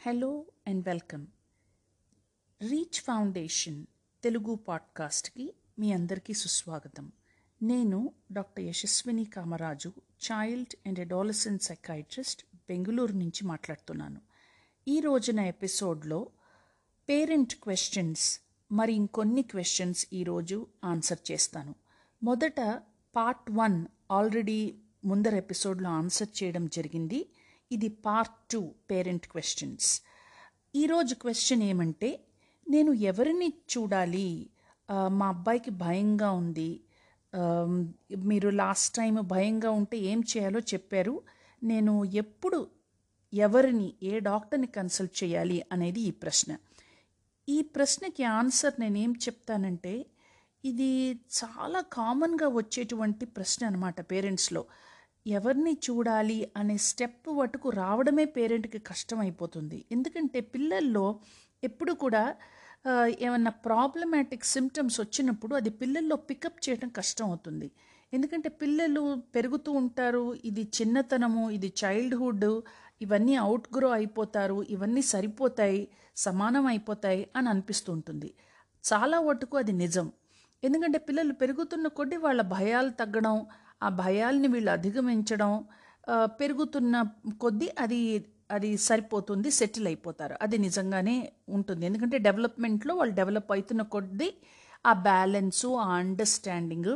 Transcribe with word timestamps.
Hello 0.00 0.44
and 0.66 0.86
welcome 0.86 1.26
Reach 2.70 3.00
Foundation 3.00 3.86
Telugu 4.24 4.54
పాడ్కాస్ట్కి 4.54 5.54
మీ 5.78 5.92
అందరికీ 5.92 6.32
సుస్వాగతం. 6.32 7.12
నేను 7.62 8.12
doctor 8.32 8.64
Yashaswini 8.64 9.24
Kamaraju 9.24 9.92
child 9.98 10.74
and 10.86 11.00
adolescent 11.00 11.62
psychiatrist 11.62 12.44
Bengaluru 12.54 13.12
నుంచి 13.12 13.46
మాట్లాడుతున్నాను. 13.46 14.20
ఈ 14.88 15.00
రోజున 15.00 15.40
ఎపిసోడ్లో 15.40 16.30
పేరెంట్ 17.08 17.54
క్వశ్చన్స్ 17.54 18.40
మరి 18.72 18.92
ఇంకొన్ని 18.92 19.42
క్వశ్చన్స్ 19.42 20.06
ఈరోజు 20.12 20.66
ఆన్సర్ 20.84 21.32
చేస్తాను. 21.32 21.74
మొదట 22.22 22.60
పార్ట్ 23.16 23.50
వన్ 23.50 23.86
ఆల్రెడీ 24.10 24.74
ముందర 25.04 25.34
ఎపిసోడ్లో 25.34 25.90
ఆన్సర్ 25.90 26.42
చేయడం 26.42 26.66
జరిగింది. 26.66 27.28
ఇది 27.70 27.88
పార్ట్ 28.06 28.36
టూ 28.52 28.60
పేరెంట్ 28.90 29.26
క్వశ్చన్స్ 29.32 29.88
ఈరోజు 30.74 31.14
క్వశ్చన్ 31.14 31.62
ఏమంటే 31.62 32.10
నేను 32.66 32.92
ఎవరిని 33.10 33.48
చూడాలి? 33.72 34.28
మా 35.18 35.26
అబ్బాయికి 35.28 35.72
భయంగా 35.84 36.28
ఉంది. 36.40 36.70
మీరు 38.30 38.48
లాస్ట్ 38.62 38.90
టైం 38.96 39.14
భయంగా 39.34 39.70
ఉంటే 39.70 39.96
ఏం 40.10 40.20
చేయాలో 40.30 40.60
చెప్పారు. 40.72 41.14
నేను 41.62 41.92
ఎప్పుడు 42.22 42.60
ఎవరిని 43.32 43.88
ఏ 44.10 44.12
డాక్టర్ని 44.28 44.68
కన్సల్ట్ 44.78 45.14
చేయాలి 45.22 45.58
అనేది 45.72 46.00
ఈ 46.00 46.12
ప్రశ్న. 46.22 46.50
ఈ 47.48 47.58
ప్రశ్నకి 47.74 48.24
ఆన్సర్ 48.38 48.74
నేనేం 48.80 49.12
చెప్తానంటే 49.24 49.94
ఇది 50.64 50.90
చాలా 51.38 51.80
కామన్గా 51.96 52.48
వచ్చేటువంటి 52.48 53.24
ప్రశ్న 53.36 53.66
అనమాట 53.66 54.00
పేరెంట్స్లో 54.10 54.62
ఎవరిని 55.26 55.72
చూడాలి 55.86 56.38
అనే 56.56 56.76
స్టెప్ 56.78 57.28
వటుకు 57.30 57.68
రావడమే 57.70 58.24
పేరెంట్కి 58.24 58.78
కష్టం 58.80 59.18
అయిపోతుంది 59.20 59.78
ఎందుకంటే 59.92 60.40
పిల్లల్లో 60.54 61.06
ఎప్పుడు 61.62 61.92
కూడా 61.92 62.22
ఏమన్నా 63.20 63.50
ప్రాబ్లమాటిక్ 63.64 64.44
సిమ్టమ్స్ 64.44 65.00
వచ్చినప్పుడు 65.00 65.54
అది 65.54 65.70
పిల్లల్లో 65.70 66.16
పికప్ 66.28 66.60
చేయడం 66.68 66.88
కష్టం 66.88 67.24
అవుతుంది 67.26 67.68
ఎందుకంటే 68.12 68.48
పిల్లలు 68.48 69.02
పెరుగుతూ 69.34 69.72
ఉంటారు 69.72 70.34
ఇది 70.44 70.62
చిన్నతనము 70.76 71.50
ఇది 71.50 71.72
చైల్డ్హుడ్ 71.84 72.48
ఇవన్నీ 73.00 73.34
అవుట్ 73.36 73.68
గ్రో 73.76 73.88
అయిపోతారు 73.90 74.62
ఇవన్నీ 74.70 75.02
సరిపోతాయి 75.02 75.82
సమానం 76.16 76.66
అయిపోతాయి 76.66 77.22
అని 77.36 77.48
అనిపిస్తూ 77.48 77.92
ఉంటుంది. 77.92 78.28
చాలా 78.84 79.18
వటుకు 79.20 79.56
అది 79.56 79.72
నిజం. 79.72 80.06
ఎందుకంటే 80.62 80.98
పిల్లలు 80.98 81.32
పెరుగుతున్న 81.32 81.86
కొద్దీ 81.88 82.16
వాళ్ళ 82.16 82.42
భయాలు 82.42 82.90
తగ్గడం 82.90 83.36
ఆ 83.82 83.88
భయాల్ని 84.02 84.48
వీళ్ళు 84.48 84.70
అధిగమించడం 84.70 85.52
పెరుగుతున్న 86.40 86.94
కొద్దీ 87.40 87.68
అది 87.78 88.00
అది 88.50 88.76
సరిపోతుంది 88.78 89.50
సెటిల్ 89.50 89.86
అయిపోతారు. 89.86 90.34
అది 90.42 90.56
నిజంగానే 90.58 91.16
ఉంటుంది. 91.48 91.86
ఎందుకంటే 91.86 92.18
డెవలప్మెంట్లో 92.18 92.94
వాళ్ళు 92.94 93.14
డెవలప్ 93.14 93.52
అవుతున్న 93.52 93.82
కొద్దీ 93.94 94.28
ఆ 94.86 94.92
బ్యాలెన్సు 95.08 95.68
ఆ 95.76 95.86
అండర్స్టాండింగ్ 95.94 96.92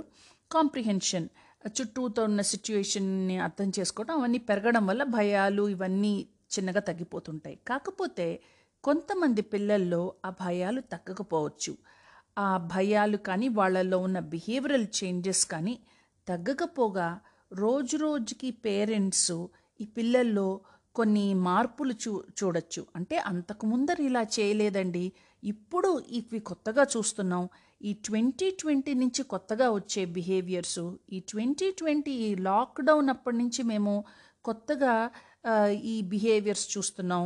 కాంప్రిహెన్షన్ 0.50 1.26
చుట్టూతో 1.66 2.24
ఉన్న 2.24 2.40
సిచ్యువేషన్ని 2.52 3.38
అర్థం 3.38 3.72
చేసుకోవడం 3.78 4.14
అవన్నీ 4.18 4.38
పెరగడం 4.38 4.84
వల్ల 4.86 5.02
భయాలు 5.16 5.68
ఇవన్నీ 5.68 6.14
చిన్నగా 6.54 6.80
తగ్గిపోతుంటాయి. 6.80 7.58
కాకపోతే 7.68 8.26
కొంతమంది 8.84 9.42
పిల్లల్లో 9.52 10.02
ఆ 10.24 10.30
భయాలు 10.40 10.80
తగ్గకపోవచ్చు. 10.92 11.72
ఆ 12.38 12.48
భయాలు 12.74 13.16
కానీ 13.28 13.48
వాళ్ళల్లో 13.48 13.98
ఉన్న 13.98 14.18
బిహేవియరల్ 14.34 14.86
చేంజెస్ 14.98 15.44
కానీ 15.46 15.74
తగ్గకపోగా 16.28 17.20
రోజు 17.52 17.96
రోజుకి 17.96 18.50
పేరెంట్స్ 18.50 19.32
ఈ 19.80 19.84
పిల్లల్లో 19.84 20.60
కొన్ని 20.94 21.34
మార్పులు 21.34 21.94
చూ 22.02 22.22
చూడొచ్చు. 22.38 22.86
అంటే 22.96 23.16
అంతకు 23.16 23.66
ముందర 23.66 23.96
ఇలా 24.00 24.22
చేయలేదండి. 24.22 25.12
ఇప్పుడు 25.42 25.90
ఇవి 26.08 26.40
కొత్తగా 26.40 26.82
చూస్తున్నాం. 26.96 27.48
ఈ 27.84 27.92
ట్వంటీ 27.92 28.50
ట్వంటీ 28.50 28.94
నుంచి 28.94 29.22
కొత్తగా 29.22 29.70
వచ్చే 29.70 30.04
బిహేవియర్స్ 30.04 30.82
ఈ 31.12 31.20
ట్వంటీ 31.20 31.70
ట్వంటీ 31.70 32.12
ఈ 32.12 32.34
లాక్డౌన్ 32.48 33.08
అప్పటి 33.10 33.36
నుంచి 33.36 33.62
మేము 33.62 33.94
కొత్తగా 34.44 35.10
ఈ 35.92 36.02
బిహేవియర్స్ 36.02 36.78
చూస్తున్నాం. 36.78 37.24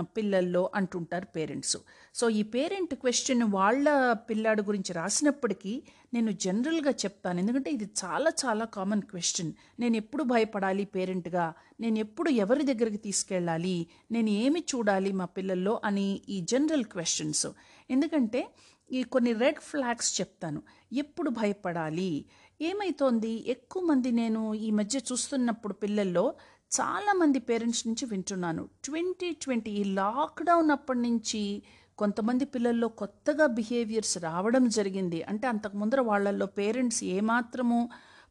పిల్లల్లో 0.00 0.70
అంటుంటారు 0.74 1.26
పేరెంట్స్. 1.26 1.76
సో 2.14 2.30
ఈ 2.30 2.42
పేరెంట్ 2.42 2.94
క్వశ్చన్ 2.94 3.42
వాళ్ళ 3.42 4.12
పిల్లాడు 4.12 4.62
గురించి 4.62 4.92
రాసినప్పటికీ 4.92 5.82
నేను 6.14 6.32
జనరల్గా 6.32 6.90
చెప్తాను. 6.90 7.38
ఎందుకంటే 7.38 7.70
ఇది 7.70 7.90
చాలా 8.04 8.32
చాలా 8.46 8.64
కామన్ 8.64 9.02
క్వశ్చన్. 9.02 9.52
నేను 9.80 9.96
ఎప్పుడు 9.96 10.22
భయపడాలి 10.22 10.84
పేరెంట్గా? 10.84 11.52
నేను 11.80 11.98
ఎప్పుడు 11.98 12.30
ఎవరి 12.30 12.64
దగ్గరికి 12.64 12.96
తీసుకెళ్ళాలి? 12.96 13.86
నేను 14.12 14.30
ఏమి 14.30 14.64
చూడాలి 14.74 15.12
మా 15.12 15.24
పిల్లల్లో 15.24 15.80
అని 15.84 16.20
ఈ 16.28 16.40
జనరల్ 16.40 16.84
క్వశ్చన్స్. 16.84 17.46
ఎందుకంటే 17.90 18.48
ఈ 18.92 19.02
కొన్ని 19.02 19.32
రెడ్ 19.32 19.60
ఫ్లాగ్స్ 19.60 20.20
చెప్తాను. 20.20 20.62
ఎప్పుడు 20.92 21.30
భయపడాలి? 21.30 22.24
ఏమైతోంది? 22.60 23.50
ఎక్కువ 23.50 23.82
మంది 23.82 24.10
నేను 24.10 24.54
ఈ 24.54 24.70
మధ్య 24.70 25.00
చూస్తున్నప్పుడు 25.12 25.72
పిల్లల్లో 25.72 26.34
చాలామంది 26.72 27.38
పేరెంట్స్ 27.38 27.86
నుంచి 27.86 28.06
వింటున్నాను. 28.06 28.68
ట్వంటీ 28.84 29.30
ట్వంటీ 29.32 29.70
ఈ 29.70 29.84
లాక్డౌన్ 29.84 30.70
అప్పటి 30.70 30.98
నుంచి 30.98 31.62
కొంతమంది 31.98 32.44
పిల్లల్లో 32.44 32.88
కొత్తగా 32.88 33.46
బిహేవియర్స్ 33.46 34.18
రావడం 34.18 34.68
జరిగింది. 34.68 35.22
అంటే 35.22 35.46
అంతకు 35.48 35.76
ముందర 35.76 36.00
వాళ్ళల్లో 36.00 36.46
పేరెంట్స్ 36.46 37.04
ఏమాత్రము 37.04 37.88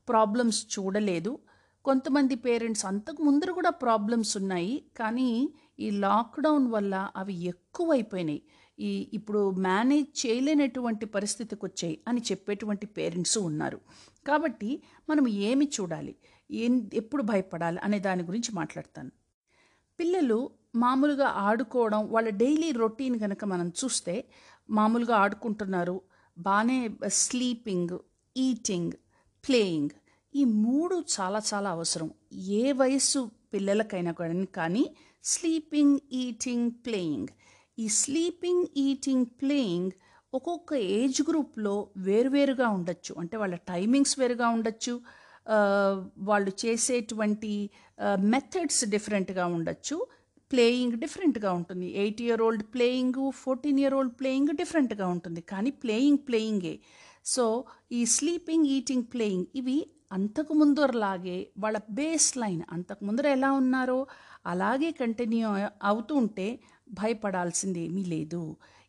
ప్రాబ్లమ్స్ 0.09 0.79
చూడలేదు. 0.79 1.39
కొంతమంది 1.85 2.35
పేరెంట్స్ 2.35 2.85
అంతకు 2.85 3.23
ముందర 3.23 3.51
కూడా 3.51 3.69
ప్రాబ్లమ్స్ 3.69 4.37
ఉన్నాయి. 4.37 4.83
కానీ 4.97 5.49
ఈ 5.79 5.89
లాక్డౌన్ 5.89 6.67
వల్ల 6.67 7.09
అవి 7.15 7.35
ఎక్కువైపోయినాయి. 7.43 8.41
ఈ 8.79 9.09
ఇప్పుడు 9.13 9.49
మేనేజ్ 9.49 10.25
చేయలేనటువంటి 10.25 11.05
పరిస్థితికి 11.05 11.65
వచ్చాయి 11.65 11.99
అని 12.07 12.21
చెప్పేటువంటి 12.31 12.85
పేరెంట్స్ 12.85 13.37
ఉన్నారు. 13.37 13.79
కాబట్టి 14.27 14.83
మనం 15.09 15.27
ఏమి 15.27 15.71
చూడాలి? 15.81 16.15
ఎప్పుడు 16.94 17.24
భయపడాలి 17.24 17.80
అనే 17.84 18.00
దాని 18.00 18.24
గురించి 18.24 18.56
మాట్లాడతాను. 18.56 19.12
పిల్లలు 20.00 20.50
మామూలుగా 20.75 21.28
ఆడుకోవడం 21.28 22.12
వాళ్ళ 22.12 22.30
డైలీ 22.30 22.72
రొటీన్ 22.72 23.19
కనుక 23.19 23.46
మనం 23.46 23.72
చూస్తే 23.84 24.25
మామూలుగా 24.69 25.16
ఆడుకుంటున్నారు 25.16 26.02
బాగానే 26.38 26.90
స్లీపింగ్ 27.08 28.00
ఈటింగ్ 28.38 28.91
ప్లేయింగ్ 29.47 29.90
ఈ 30.35 30.44
మూడు 30.44 31.03
చాలా 31.19 31.41
చాలా 31.53 31.69
అవసరం. 31.69 32.12
ఏ 32.34 32.72
వయస్సు 32.72 33.29
పిల్లలకైనా 33.53 34.12
కానీ 34.12 34.46
కానీ 34.46 34.96
స్లీపింగ్ 35.24 36.00
ఈటింగ్ 36.12 36.72
ప్లేయింగ్. 36.72 37.28
ఈ 37.79 37.88
స్లీపింగ్ 37.88 38.68
ఈటింగ్ 38.78 39.25
ప్లేయింగ్ 39.25 39.91
ఒక్కొక్క 40.34 40.74
ఏజ్ 40.74 41.22
గ్రూప్లో 41.29 41.88
వేరువేరుగా 41.97 42.69
ఉండొచ్చు. 42.69 43.16
అంటే 43.19 43.38
వాళ్ళ 43.38 43.56
టైమింగ్స్ 43.56 44.19
వేరుగా 44.19 44.47
ఉండొచ్చు 44.47 45.02
వాళ్ళు 46.30 46.52
చేసేటువంటి 46.63 47.52
మెథడ్స్ 48.34 48.84
డిఫరెంట్గా 48.94 49.46
ఉండొచ్చు 49.56 49.97
ప్లేయింగ్ 50.52 50.96
డిఫరెంట్గా 51.03 51.52
ఉంటుంది 51.52 51.88
eight 52.02 52.22
year 52.25 52.41
old 52.41 52.63
playing 52.74 53.19
fourteen 53.44 53.80
year 53.80 53.96
old 54.00 54.16
playing 54.19 54.52
డిఫరెంట్గా 54.62 55.08
ఉంటుంది. 55.08 55.41
కానీ 55.41 55.72
ప్లేయింగ్ 55.84 56.22
ప్లేయింగే 56.28 56.75
సో 57.25 57.46
ఈ 57.91 58.02
స్లీపింగ్ 58.16 58.68
ఈటింగ్ 58.78 59.08
ప్లేయింగ్ 59.13 59.47
ఇవి 59.56 59.78
అంతకు 60.12 60.53
ముందరలాగే 60.53 61.38
వాళ్ళ 61.58 61.78
బేస్ 61.91 62.29
లైన్ 62.38 62.62
అంతకు 62.72 63.06
ముందర 63.06 63.28
ఎలా 63.38 63.50
ఉన్నారో 63.52 64.00
అలాగే 64.46 64.90
కంటిన్యూ 64.91 65.47
అవుతూ 65.84 66.16
ఉంటే 66.16 66.47
భయపడాల్సింది 67.00 67.79
ఏమీ 67.88 68.03
లేదు. 68.03 68.44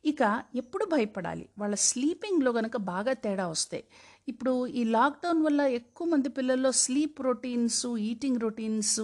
ఇక 0.05 0.23
ఎప్పుడు 0.55 0.85
భయపడాలి? 0.85 1.45
వాళ్ళ 1.59 1.75
స్లీపింగ్లో 1.89 2.51
కనుక 2.53 2.77
బాగా 2.93 3.13
తేడా 3.25 3.47
వస్తాయి 3.49 3.85
ఇప్పుడు 4.29 4.53
ఈ 4.81 4.83
లాక్డౌన్ 4.97 5.41
వల్ల 5.43 5.61
ఎక్కువ 5.81 6.07
మంది 6.09 6.29
పిల్లల్లో 6.39 6.71
స్లీప్ 6.83 7.21
రొటీన్స్ 7.29 7.85
ఈటింగ్ 8.11 8.43
రొటీన్స్ 8.47 8.99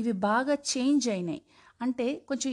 ఇవి 0.00 0.12
బాగా 0.28 0.54
చేంజ్ 0.72 1.06
అయినాయి. 1.08 1.42
అంటే 1.84 2.04
కొంచెం 2.28 2.50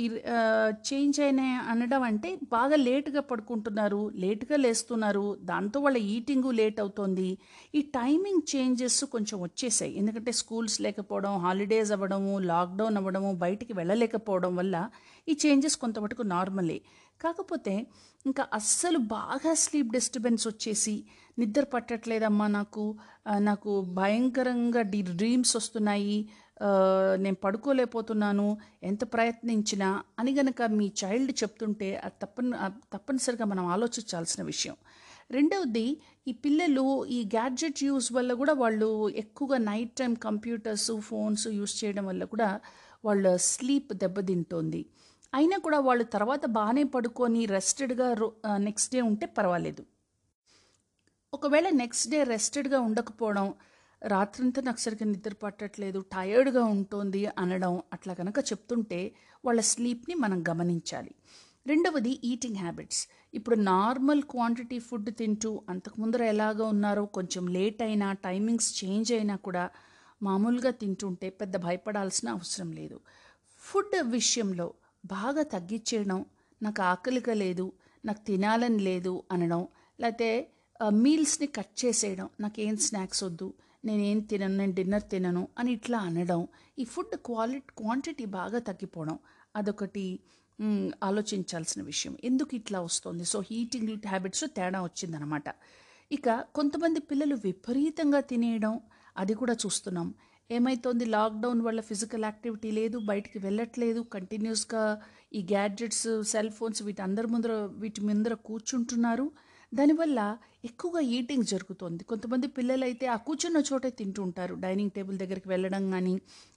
చేంజ్ 0.87 1.17
అయినాయి 1.25 1.53
అనడం 1.71 2.03
అంటే 2.07 2.29
బాగా 2.51 2.77
లేటుగా 2.87 3.21
పడుకుంటున్నారు 3.21 4.01
లేటుగా 4.23 4.57
లేస్తున్నారు 4.57 5.25
దాంతో 5.51 5.77
వాళ్ళ 5.79 5.99
ఈటింగు 6.15 6.49
లేట్ 6.51 6.79
అవుతోంది. 6.83 7.29
ఈ 7.75 7.81
టైమింగ్ 7.97 8.43
చేంజెస్ 8.53 8.99
కొంచెం 9.15 9.37
వచ్చేసాయి. 9.41 9.93
ఎందుకంటే 9.99 10.31
స్కూల్స్ 10.41 10.77
లేకపోవడం 10.85 11.35
హాలిడేస్ 11.45 11.91
అవ్వడము 11.97 12.33
లాక్డౌన్ 12.51 12.97
అవ్వడము 13.01 13.31
బయటికి 13.45 13.73
వెళ్ళలేకపోవడం 13.73 14.53
వల్ల 14.61 14.75
ఈ 15.27 15.35
చేంజెస్ 15.45 15.77
కొంతవరకు 15.83 16.25
నార్మలే. 16.35 16.77
కాకపోతే 17.21 17.73
ఇంకా 18.25 18.47
అస్సలు 18.53 18.97
బాగా 18.97 19.53
స్లీప్ 19.53 19.91
డిస్టర్బెన్స్ 19.91 20.47
వచ్చేసి 20.47 20.93
నిద్ర 21.39 21.63
పట్టట్లేదమ్మా 21.63 22.47
నాకు. 22.47 22.83
నాకు 23.39 23.81
భయంకరంగా 23.81 24.81
డి 24.81 25.01
డ్రీమ్స్ 25.01 25.55
వస్తున్నాయి. 25.55 26.29
నేను 27.17 27.35
పడుకోలేకపోతున్నాను. 27.35 28.57
ఎంత 28.83 29.03
ప్రయత్నించినా 29.13 30.03
అని 30.19 30.31
గనక 30.35 30.61
మీ 30.61 30.91
చైల్డ్ 31.03 31.33
చెప్తుంటే 31.43 31.89
అది 32.03 32.13
తప్పని 32.21 32.51
తప్పనిసరిగా 32.93 33.45
మనం 33.45 33.65
ఆలోచించాల్సిన 33.65 34.43
విషయం. 34.43 34.75
రెండవది 35.31 35.87
ఈ 36.27 36.31
పిల్లలు 36.31 37.05
ఈ 37.05 37.19
గ్యాడ్జెట్ 37.25 37.83
యూస్ 37.83 38.13
వల్ల 38.13 38.33
కూడా 38.33 38.53
వాళ్ళు 38.53 39.09
ఎక్కువగా 39.09 39.57
night 39.57 39.93
time 39.95 40.13
computers 40.13 40.91
phones 40.99 41.47
use 41.47 41.75
చేయడం 41.83 42.05
వల్ల 42.05 42.23
కూడా 42.23 42.49
వాళ్ళ 43.05 43.35
స్లీప్ 43.35 43.93
దెబ్బతింటోంది. 43.93 44.81
అయినా 45.33 45.57
కూడా 45.65 45.79
వాళ్ళు 45.87 46.05
తర్వాత 46.15 46.45
బాగానే 46.57 46.83
పడుకొని 46.93 47.41
రెస్టెడ్గా 47.55 48.07
నెక్స్ట్ 48.67 48.91
డే 48.95 48.99
ఉంటే 49.11 49.25
పర్వాలేదు. 49.37 49.83
ఒకవేళ 51.35 51.67
నెక్స్ట్ 51.81 52.09
డే 52.11 52.19
రెస్టెడ్గా 52.33 52.79
ఉండకపోవడం 52.87 53.47
రాత్రంతా 54.01 54.59
నాకు 54.67 54.81
సరిగ్గా 54.83 55.05
నిద్ర 55.11 55.33
పట్టట్లేదు 55.43 55.99
టయర్డ్గా 56.13 56.63
ఉంటుంది 56.75 57.21
అనడం 57.43 57.73
అట్లా 57.95 58.13
కనుక 58.19 58.39
చెప్తుంటే 58.49 58.99
వాళ్ళ 59.45 59.61
స్లీప్ని 59.71 60.15
మనం 60.23 60.39
గమనించాలి. 60.49 61.11
రెండవది 61.65 62.13
ఈటింగ్ 62.31 62.59
హ్యాబిట్స్. 62.63 63.01
ఇప్పుడు 63.37 63.57
నార్మల్ 63.71 64.21
క్వాంటిటీ 64.33 64.79
ఫుడ్ 64.87 65.09
తింటూ 65.19 65.51
అంతకు 65.71 65.97
ముందర 66.01 66.23
ఎలాగో 66.33 66.65
ఉన్నారో 66.75 67.03
కొంచెం 67.17 67.43
లేట్ 67.57 67.81
అయినా 67.87 68.07
టైమింగ్స్ 68.27 68.69
చేంజ్ 68.79 69.11
అయినా 69.17 69.35
కూడా 69.47 69.65
మామూలుగా 70.21 70.71
తింటుంటే 70.81 71.29
పెద్ద 71.41 71.55
భయపడాల్సిన 71.67 72.27
అవసరం 72.37 72.69
లేదు. 72.79 72.97
ఫుడ్ 73.61 73.95
విషయంలో 74.15 74.67
బాగా 75.05 75.43
తగ్గించేయడం 75.43 76.25
నాకు 76.63 76.81
ఆకలిగా 76.81 77.33
లేదు 77.33 77.71
నాకు 78.05 78.25
తినాలని 78.25 78.79
లేదు 78.79 79.23
అనడం 79.31 79.67
లేకపోతే 79.99 80.49
మీల్స్ని 80.91 81.47
కట్ 81.47 81.85
చేసేయడం 81.85 82.29
నాకేం 82.39 82.77
స్నాక్స్ 82.77 83.23
వద్దు 83.23 83.53
నేనేం 83.85 84.19
తినను 84.19 84.57
నేను 84.57 84.73
డిన్నర్ 84.73 85.03
తినను 85.03 85.47
అని 85.59 85.71
ఇట్లా 85.71 85.97
అనడం 85.97 86.47
ఈ 86.79 86.83
ఫుడ్ 86.83 87.15
క్వాలిటీ 87.15 87.73
క్వాంటిటీ 87.77 88.25
బాగా 88.25 88.59
తగ్గిపోవడం 88.59 89.19
అదొకటి 89.55 90.19
ఆలోచించాల్సిన 91.03 91.83
విషయం. 91.83 92.17
ఎందుకు 92.23 92.55
ఇట్లా 92.55 92.81
వస్తుంది? 92.81 93.25
సో 93.25 93.41
హీటింగ్ 93.51 94.07
హ్యాబిట్స్ 94.07 94.43
తేడా 94.55 94.81
వచ్చిందనమాట. 94.81 95.43
ఇక 96.11 96.29
కొంతమంది 96.55 96.99
పిల్లలు 96.99 97.35
విపరీతంగా 97.35 98.19
తినేయడం 98.19 98.79
అది 99.17 99.33
కూడా 99.33 99.53
చూస్తున్నాం. 99.53 100.13
ఏమైతోంది? 100.49 101.05
లాక్డౌన్ 101.05 101.61
వల్ల 101.61 101.79
ఫిజికల్ 101.81 102.25
యాక్టివిటీ 102.25 102.69
లేదు 102.71 102.97
బయటికి 103.09 103.37
వెళ్ళట్లేదు 103.39 104.01
కంటిన్యూస్గా 104.15 104.83
ఈ 105.33 105.41
గ్యాడ్జెట్స్ 105.51 106.07
సెల్ 106.31 106.51
ఫోన్స్ 106.51 106.81
వీటి 106.83 107.01
అందరి 107.01 107.27
ముందర 107.27 107.53
వీటి 107.81 108.01
ముందర 108.01 108.33
కూర్చుంటున్నారు. 108.49 109.25
దానివల్ల 109.71 110.19
ఎక్కువగా 110.65 111.01
ఈటింగ్ 111.15 111.43
జరుగుతోంది. 111.43 112.03
కొంతమంది 112.03 112.47
పిల్లలు 112.47 112.83
అయితే 112.83 113.05
ఆ 113.05 113.17
కూర్చున్న 113.27 113.59
చోటే 113.69 113.89
తింటూ 113.89 114.21
ఉంటారు 114.23 114.55
డైనింగ్ 114.55 114.91
టేబుల్ 114.91 115.17
దగ్గరికి 115.17 115.49
వెళ్ళడం 115.49 115.91
కానీ 115.91 116.13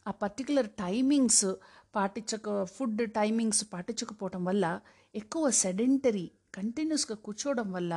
ఆ 0.06 0.14
పర్టికులర్ 0.22 0.68
టైమింగ్స్ 0.78 1.46
పాటించక 1.94 2.64
ఫుడ్ 2.76 3.02
టైమింగ్స్ 3.10 3.62
పాటించకపోవడం 3.72 4.42
వల్ల 4.44 4.66
ఎక్కువ 5.14 5.50
సెడెంటరీ 5.62 6.26
కంటిన్యూస్గా 6.54 7.16
కూర్చోవడం 7.16 7.68
వల్ల 7.72 7.94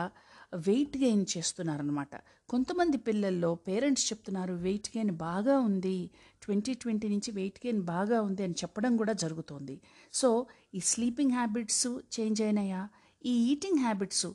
వెయిట్ 0.53 0.97
గెయిన్ 0.97 1.25
చేస్తున్నారనమాట 1.37 2.09
కొంతమంది 2.49 2.97
పిల్లల్లో 2.97 3.55
పేరెంట్స్ 3.55 4.13
చెప్తున్నారు 4.13 4.53
వెయిట్ 4.53 4.89
గెయిన్ 4.97 5.11
బాగా 5.11 5.59
ఉంది. 5.59 6.09
ట్వంటీ 6.43 6.73
ట్వంటీ 6.73 7.07
నుంచి 7.07 7.31
వెయిట్ 7.31 7.59
గెయిన్ 7.65 7.81
బాగా 7.81 8.21
ఉంది 8.21 8.43
అని 8.43 8.53
చెప్పడం 8.53 8.97
కూడా 8.97 9.13
జరుగుతోంది. 9.13 9.81
సో 10.13 10.47
ఈ 10.75 10.79
స్లీపింగ్ 10.79 11.31
హ్యాబిట్స్ 11.31 11.87
చేంజ్ 11.87 12.41
అయినాయా? 12.41 12.89
ఈ 13.25 13.51
eating 13.51 13.79
habits 13.79 14.27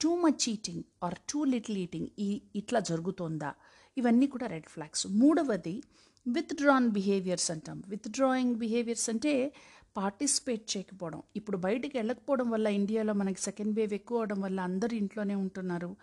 too 0.00 0.16
much 0.16 0.48
eating 0.48 0.82
or 1.02 1.14
too 1.30 1.44
little 1.44 1.78
eating 1.78 2.08
ఈ 2.18 2.42
ఇట్లా 2.56 2.80
జరుగుతోందా? 2.80 3.54
ఇవన్నీ 3.98 4.26
కూడా 4.26 4.46
రెడ్ 4.46 4.66
ఫ్లాగ్స్. 4.66 5.06
మూడవది 5.10 5.82
విత్ 6.28 6.54
డ్రాన్ 6.54 6.88
బిహేవియర్స్ 6.88 7.50
అంటాం. 7.50 7.82
విత్ 7.88 8.08
డ్రాయింగ్ 8.08 8.54
బిహేవియర్స్ 8.54 9.10
అంటే 9.10 9.52
పార్టిసిపేట్ 9.96 10.76
చేయకపోవడం. 10.76 11.22
ఇప్పుడు 11.36 11.56
బయటికి 11.56 11.98
వెళ్ళకపోవడం 11.98 12.50
వల్ల 12.50 12.66
ఇండియాలో 12.66 13.12
మనకి 13.12 13.40
సెకండ్ 13.40 13.76
వేవ్ 13.76 13.92
ఎక్కువ 13.92 14.18
అవడం 14.18 14.40
వల్ల 14.40 14.60
అందరు 14.60 14.94
ఇంట్లోనే 14.94 15.34
ఉంటున్నారు. 15.34 15.96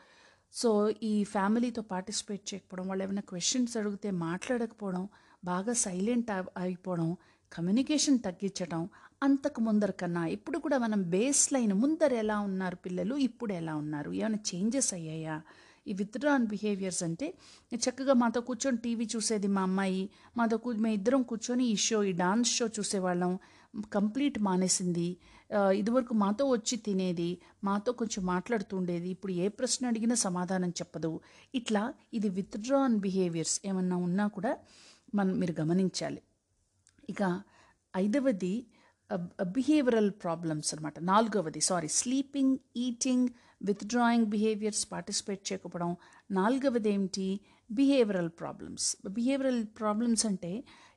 సో 0.53 0.69
ఈ 1.03 1.23
ఫ్యామిలీతో 1.23 1.81
పార్టిసిపేట్ 1.81 2.53
చేయకపోవడం 2.53 2.87
వాళ్ళు 2.87 3.03
ఏమైనా 3.03 3.21
క్వశ్చన్స్ 3.21 3.77
అడిగితే 3.77 4.11
మాట్లాడకపోవడం 4.11 5.03
బాగా 5.43 5.73
సైలెంట్ 5.73 6.31
అయిపోవడం 6.57 7.09
కమ్యూనికేషన్ 7.51 8.19
తగ్గించడం 8.19 8.81
అంతకు 9.23 9.61
ముందర 9.61 9.91
కన్నా 9.91 10.25
ఇప్పుడు 10.25 10.57
కూడా 10.57 10.77
మనం 10.77 11.03
బేస్ 11.03 11.53
లైన్ 11.53 11.73
ముందర 11.73 12.13
ఎలా 12.13 12.39
ఉన్నారు 12.39 12.75
పిల్లలు 12.75 13.15
ఇప్పుడు 13.17 13.53
ఎలా 13.53 13.75
ఉన్నారు 13.75 14.11
ఏమైనా 14.13 14.39
చేంజెస్ 14.49 14.93
అయ్యాయా? 14.93 15.35
ఈ 15.87 15.93
విత్డ్రాన్ 15.93 16.47
బిహేవియర్స్ 16.47 17.03
అంటే 17.03 17.27
చక్కగా 17.71 18.13
మాతో 18.13 18.41
కూర్చొని 18.41 18.77
టీవీ 18.77 19.05
చూసేది 19.15 19.47
మా 19.47 19.61
అమ్మాయి 19.61 20.09
మాతో 20.37 20.57
కూ 20.57 20.71
మేము 20.73 20.93
ఇద్దరం 20.93 21.21
కూర్చొని 21.23 21.65
ఈ 21.65 21.75
షో 21.75 22.03
ఈ 22.03 22.11
డాన్స్ 22.11 22.51
షో 22.57 22.67
చూసేవాళ్ళం. 22.79 23.33
కంప్లీట్ 23.95 24.37
మానేసింది. 24.47 25.07
ఇదివరకు 25.79 26.13
మాతో 26.13 26.45
వచ్చి 26.51 26.75
తినేది 26.85 27.29
మాతో 27.67 27.91
కొంచెం 27.99 28.21
మాట్లాడుతుండేది 28.25 29.09
ఇప్పుడు 29.15 29.33
ఏ 29.43 29.47
ప్రశ్న 29.59 29.91
అడిగినా 29.91 30.15
సమాధానం 30.27 30.71
చెప్పదు. 30.79 31.11
ఇట్లా 31.59 31.83
ఇది 32.13 32.29
విత్డ్రాన్ 32.39 32.95
బిహేవియర్స్ 33.05 33.55
ఏమన్నా 33.65 33.97
ఉన్నా 34.07 34.25
కూడా 34.37 34.51
మనం 35.15 35.33
మీరు 35.41 35.53
గమనించాలి. 35.61 36.21
ఇక 37.09 37.23
ఐదవది 37.93 38.53
బిహేవియరల్ 39.57 40.11
ప్రాబ్లమ్స్ 40.23 40.69
అనమాట 40.73 40.97
నాలుగవది 41.11 41.61
sorry 41.69 41.87
sleeping 41.99 42.57
eating 42.77 43.29
withdrawing 43.69 44.27
behaviours 44.33 44.83
participate 44.91 45.41
చేయకపోవడం. 45.47 45.91
నాలుగవది 46.31 46.89
ఏమిటి? 46.95 47.27
బిహేవియరల్ 47.69 48.29
ప్రాబ్లమ్స్ 48.41 48.85
బిహేవియరల్ 49.17 49.63
ప్రాబ్లమ్స్ 49.79 50.25
అంటే 50.25 50.51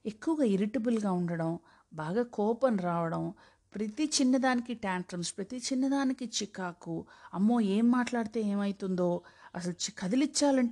ఎక్కువగా 0.06 0.44
ఇరిటబుల్గా 0.54 1.10
ఉండడం 1.20 1.50
బాగా 1.94 2.22
కోపం 2.22 2.76
రావడం 2.78 3.32
ప్రతి 3.74 4.04
చిన్నదానికి 4.04 4.74
ట్యాంట్రమ్స్ 4.74 5.36
ప్రతి 5.36 5.56
చిన్నదానికి 5.56 6.24
చికాకు 6.24 7.04
అమ్మో 7.34 7.60
ఏం 7.60 7.90
మాట్లాడితే 7.90 8.40
ఏమవుతుందో 8.40 9.20
అసలు 9.54 9.72
చి- 9.72 9.94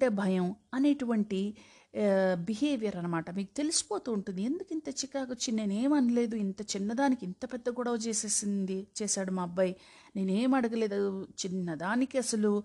భయం 0.09 0.47
అనేటువంటి 0.75 1.41
బిహేవియర్ 2.35 2.97
అనమాట 2.97 3.31
మీకు 3.31 3.57
తెలిసిపోతూ 3.57 4.13
ఉంటుంది 4.13 4.43
ఎందుకు 4.43 4.73
ఇంత 4.73 4.89
చికాకు? 4.89 5.33
వచ్చి 5.33 5.53
నేనేమనలేదు 5.53 6.37
ఇంత 6.37 6.61
చిన్నదానికి 6.63 7.27
ఇంత 7.27 7.53
పెద్ద 7.53 7.69
గొడవ 7.69 7.95
చేసేసింది 7.95 8.87
చేశాడు 9.03 9.31
మా 9.31 9.43
అబ్బాయి. 9.43 9.77
నేనేం 10.17 10.55
అడగలేదు. 10.55 11.29
చిన్నదానికి 11.47 12.19
అసలు 12.19 12.63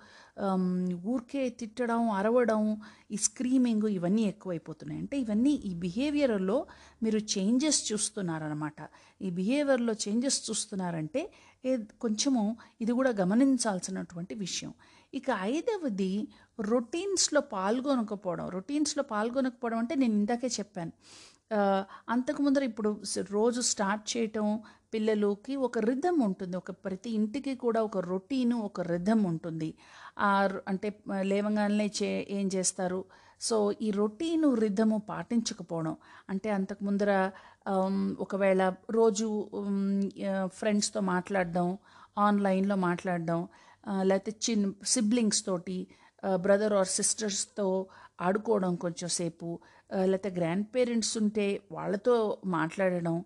ఊరికే 1.06 1.50
తిట్టడం 1.50 2.10
అరవడం 2.10 2.78
ఈ 3.12 3.16
స్క్రీమింగ్ 3.16 3.88
ఇవన్నీ 3.88 4.22
ఎక్కువైపోతున్నాయి. 4.22 5.02
అంటే 5.02 5.20
ఇవన్నీ 5.20 5.50
ఈ 5.50 5.74
బిహేవియర్లో 5.74 6.66
మీరు 7.04 7.18
చేంజెస్ 7.18 7.94
చూస్తున్నారనమాట 7.94 8.90
ఈ 9.22 9.30
బిహేవియర్లో 9.30 9.94
చేంజెస్ 9.94 10.52
చూస్తున్నారంటే 10.52 11.32
ఏ- 11.66 11.78
కొంచెము 12.02 12.58
ఇది 12.82 12.92
కూడా 12.92 13.10
గమనించాల్సినటువంటి 13.10 14.36
విషయం. 14.36 14.74
ఇక 15.14 15.26
ఐదవది 15.42 16.28
రొటీన్స్లో 16.60 17.42
పాల్గొనకపోవడం. 17.42 18.50
రొటీన్స్లో 18.50 19.04
పాల్గొనకపోవడం 19.04 19.78
అంటే 19.78 19.96
నేను 19.96 20.14
ఇందాకే 20.14 20.48
చెప్పాను. 20.48 20.92
అంతకు 22.10 22.42
ముందర 22.42 22.64
ఇప్పుడు 22.64 23.02
రోజు 23.32 23.62
స్టార్ట్ 23.62 24.18
చేయటం 24.18 24.60
పిల్లలకి 24.94 25.56
ఒక 25.56 25.78
రిధం 25.80 26.20
ఉంటుంది. 26.20 26.58
ఒక 26.58 26.72
ప్రతి 26.72 27.10
ఇంటికి 27.12 27.56
కూడా 27.56 27.84
ఒక 27.84 27.98
రొటీను 27.98 28.58
ఒక 28.58 28.82
రిధం 28.82 29.24
ఉంటుంది. 29.24 29.74
ఆ 30.20 30.50
అంటే 30.68 30.90
లేవగానే 31.22 31.92
చే 32.04 32.28
ఏం 32.30 32.48
చేస్తారు? 32.56 33.06
సో 33.42 33.72
ఈ 33.82 33.92
రొటీను 33.92 34.54
రిధము 34.54 34.98
పాటించకపోవడం. 35.10 35.98
అంటే 36.30 36.50
అంతకు 36.50 36.84
ముందర 36.84 37.32
ఒకవేళ 38.20 38.74
రోజు 38.92 39.50
ఫ్రెండ్స్తో 40.48 41.00
మాట్లాడడం 41.02 41.78
ఆన్లైన్లో 42.18 42.75
మాట్లాడడం 42.75 43.48
లేకపోతే 44.02 44.32
చిన్న 44.46 44.72
సిబ్లింగ్స్ 44.86 45.46
తోటి 45.46 45.88
బ్రదర్ 46.36 46.74
ఆర్ 46.74 46.88
సిస్టర్స్తో 46.88 47.88
ఆడుకోవడం 48.22 48.75
కొంచెం 48.75 49.10
సేపు 49.10 49.60
లేకపోతే 49.92 50.30
గ్రాండ్ 50.30 50.68
పేరెంట్స్ 50.75 51.18
ఉంటే 51.18 51.62
వాళ్ళతో 51.72 52.38
మాట్లాడడం 52.46 53.24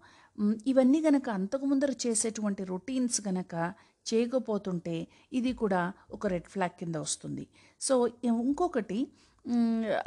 ఇవన్నీ 0.67 1.01
గనక 1.01 1.29
అంతకు 1.29 1.65
ముందర 1.65 1.91
చేసేటువంటి 2.07 2.63
రొటీన్స్ 2.63 3.27
గనక 3.27 3.73
చేయకపోతుంటే 4.11 5.07
ఇది 5.33 5.53
కూడా 5.53 5.93
ఒక 6.11 6.27
రెడ్ 6.27 6.47
ఫ్లాగ్ 6.47 6.75
కింద 6.79 6.95
వస్తుంది. 6.95 7.47
సో 7.81 8.07
ఇంకొకటి 8.23 9.07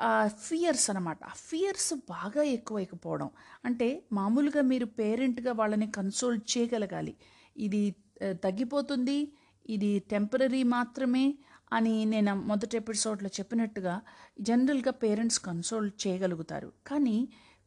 ఆ 0.00 0.28
ఫియర్స్ 0.28 0.90
అనమాట 0.90 1.25
ఆ 1.25 1.35
ఫియర్స్ 1.37 1.94
బాగా 1.94 2.42
ఎక్కువైపోవడం 2.42 3.30
అంటే 3.64 4.02
మామూలుగా 4.12 4.62
మీరు 4.62 4.87
పేరెంట్గా 4.87 5.52
వాళ్ళని 5.52 5.90
కన్సోల్ 5.90 6.40
చేయగలగాలి. 6.52 7.14
ఇది 7.56 7.94
తగ్గిపోతుంది 8.23 9.32
ఇది 9.68 9.99
టెంపరీ 10.11 10.62
మాత్రమే 10.62 11.35
అని 11.73 12.05
నేను 12.05 12.35
మొదటి 12.43 12.76
ఎపిసోడ్లో 12.76 13.31
చెప్పినట్టుగా 13.38 13.95
జనరల్గా 14.41 14.93
పేరెంట్స్ 15.02 15.41
కన్సోల్ 15.41 15.91
చేయగలుగుతారు. 16.05 16.73
కానీ 16.87 17.17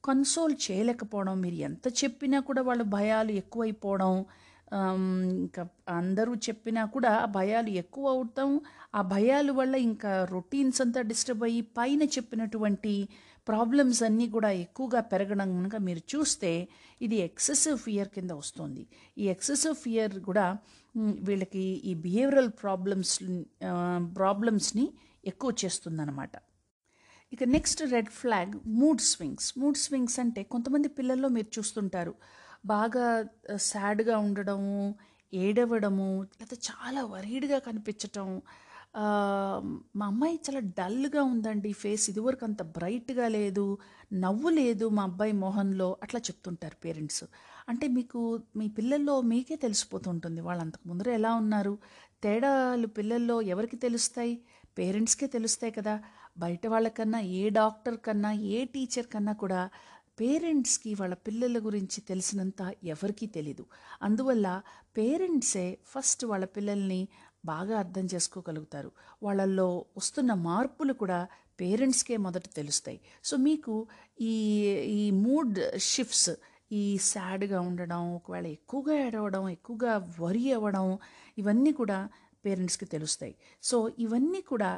కన్సోల్ 0.03 0.55
చేయలేకపోవడం 0.65 1.35
మీరు 1.41 1.57
ఎంత 1.67 1.85
చెప్పినా 2.03 2.39
కూడా 2.39 2.61
వాళ్ళ 2.61 2.83
భయాలు 2.97 3.31
ఎక్కువైపోవడం 3.31 4.13
ఇంకా 5.37 5.63
అందరూ 5.89 6.31
చెప్పినా 6.47 6.85
కూడా 6.85 7.11
ఆ 7.15 7.25
భయాలు 7.25 7.69
ఎక్కువ 7.81 8.05
అవుతాం. 8.09 8.51
ఆ 8.95 9.01
భయాల 9.13 9.51
వల్ల 9.51 9.75
ఇంకా 9.89 10.11
రొటీన్స్ 10.31 10.79
అంతా 10.81 11.01
డిస్టర్బ్ 11.01 11.43
అయ్యి 11.43 11.61
పైన 11.77 12.03
చెప్పినటువంటి 12.15 12.93
ప్రాబ్లమ్స్ 13.47 14.01
అన్నీ 14.07 14.25
కూడా 14.35 14.49
ఎక్కువగా 14.65 15.01
పెరగడం 15.11 15.49
కనుక 15.57 15.75
మీరు 15.87 16.01
చూస్తే 16.13 16.51
ఇది 17.05 17.17
ఎక్సెసివ్ 17.27 17.77
ఫియర్ 17.85 18.09
కింద 18.15 18.31
వస్తుంది. 18.41 18.83
ఈ 19.21 19.25
ఎక్సెసివ్ 19.35 19.75
ఫియర్ 19.85 20.15
కూడా 20.29 20.45
వీళ్ళకి 21.27 21.63
ఈ 21.89 21.93
బిహేవియరల్ 22.05 22.51
ప్రాబ్లమ్స్ 22.63 23.15
ప్రాబ్లమ్స్ని 24.19 24.85
ఎక్కువ 25.31 25.51
చేస్తుందన్నమాట. 25.61 26.35
ఇక 27.33 27.43
next 27.55 27.81
red 27.93 28.11
flag 28.21 28.53
mood 28.81 29.01
swings. 29.11 29.47
Mood 29.61 29.79
swings 29.85 30.17
అంటే 30.23 30.41
కొంతమంది 30.53 30.87
పిల్లల్లో 30.99 31.29
మీరు 31.37 31.49
చూస్తుంటారు 31.57 32.13
బాగా 32.73 33.07
సాడ్గా 33.71 34.15
ఉండడము 34.27 34.77
ఏడవడము 35.33 36.07
లేకపోతే 36.37 36.57
చాలా 36.69 37.01
వరీడ్గా 37.13 37.57
కనిపించటం 37.67 38.27
మా 39.95 40.05
అమ్మాయి 40.05 40.39
చాలా 40.47 40.59
డల్గా 40.79 41.23
ఉందండి. 41.23 41.71
ఫేస్ 41.73 42.09
ఇదివరకు 42.09 42.45
అంత 42.45 42.61
బ్రైట్గా 42.77 43.27
లేదు 43.27 43.65
నవ్వు 44.13 44.49
లేదు 44.49 44.89
మా 44.89 45.03
అబ్బాయి 45.03 45.31
మోహన్లో 45.31 45.97
అట్లా 46.03 46.19
చెప్తుంటారు 46.19 46.77
పేరెంట్స్. 46.85 47.23
అంటే 47.69 47.87
మీకు 47.87 48.19
మీ 48.55 48.67
పిల్లల్లో 48.67 49.21
మీకే 49.21 49.55
తెలిసిపోతుంటుంది. 49.55 50.41
వాళ్ళు 50.41 50.61
అంతకు 50.61 50.85
ముందర 50.89 51.09
ఎలా 51.09 51.33
ఉన్నారు? 51.33 51.73
తేడాలు 52.23 52.87
పిల్లల్లో 52.87 53.41
ఎవరికి 53.53 53.75
తెలుస్తాయి? 53.75 54.35
పేరెంట్స్కే 54.79 55.27
తెలుస్తాయి 55.27 55.71
కదా. 55.71 55.95
బయట 56.37 56.67
వాళ్ళకన్నా 56.67 57.19
ఏ 57.19 57.49
డాక్టర్ 57.49 57.97
కన్నా 57.97 58.31
ఏ 58.31 58.65
టీచర్ 58.65 59.07
కన్నా 59.07 59.33
కూడా 59.33 59.61
పేరెంట్స్కి 60.19 60.93
వాళ్ళ 60.93 61.13
పిల్లల 61.27 61.57
గురించి 61.65 62.01
తెలిసినంత 62.01 62.61
ఎవరికీ 62.83 63.25
తెలీదు. 63.27 63.63
అందువల్ల 64.01 64.47
పేరెంట్సే 64.97 65.77
ఫస్ట్ 65.85 66.25
వాళ్ళ 66.25 66.45
పిల్లల్ని 66.45 67.01
బాగా 67.45 67.73
అర్థం 67.79 68.05
చేసుకోగలుగుతారు. 68.13 68.89
వాళ్ళల్లో 69.23 69.67
వస్తున్న 69.97 70.31
మార్పులు 70.49 70.93
కూడా 70.93 71.19
పేరెంట్స్కే 71.61 72.15
మొదట 72.17 72.45
తెలుస్తాయి. 72.55 72.99
సో 73.23 73.37
మీకు 73.37 73.73
ఈ 74.21 74.33
ఈ 74.99 75.03
మూడ్ 75.11 75.59
షిఫ్ట్స్ 75.91 76.31
ఈ 76.71 76.83
సాడ్గా 77.11 77.59
ఉండడం 77.61 78.01
ఒకవేళ 78.15 78.45
ఎక్కువగా 78.57 78.93
ఏడవడం 79.05 79.43
ఎక్కువగా 79.49 79.93
వరి 80.19 80.45
అవ్వడం 80.53 80.85
ఇవన్నీ 81.37 81.71
కూడా 81.71 81.99
పేరెంట్స్కి 82.45 82.85
తెలుస్తాయి. 82.85 83.35
సో 83.63 83.77
ఇవన్నీ 83.99 84.41
కూడా 84.41 84.71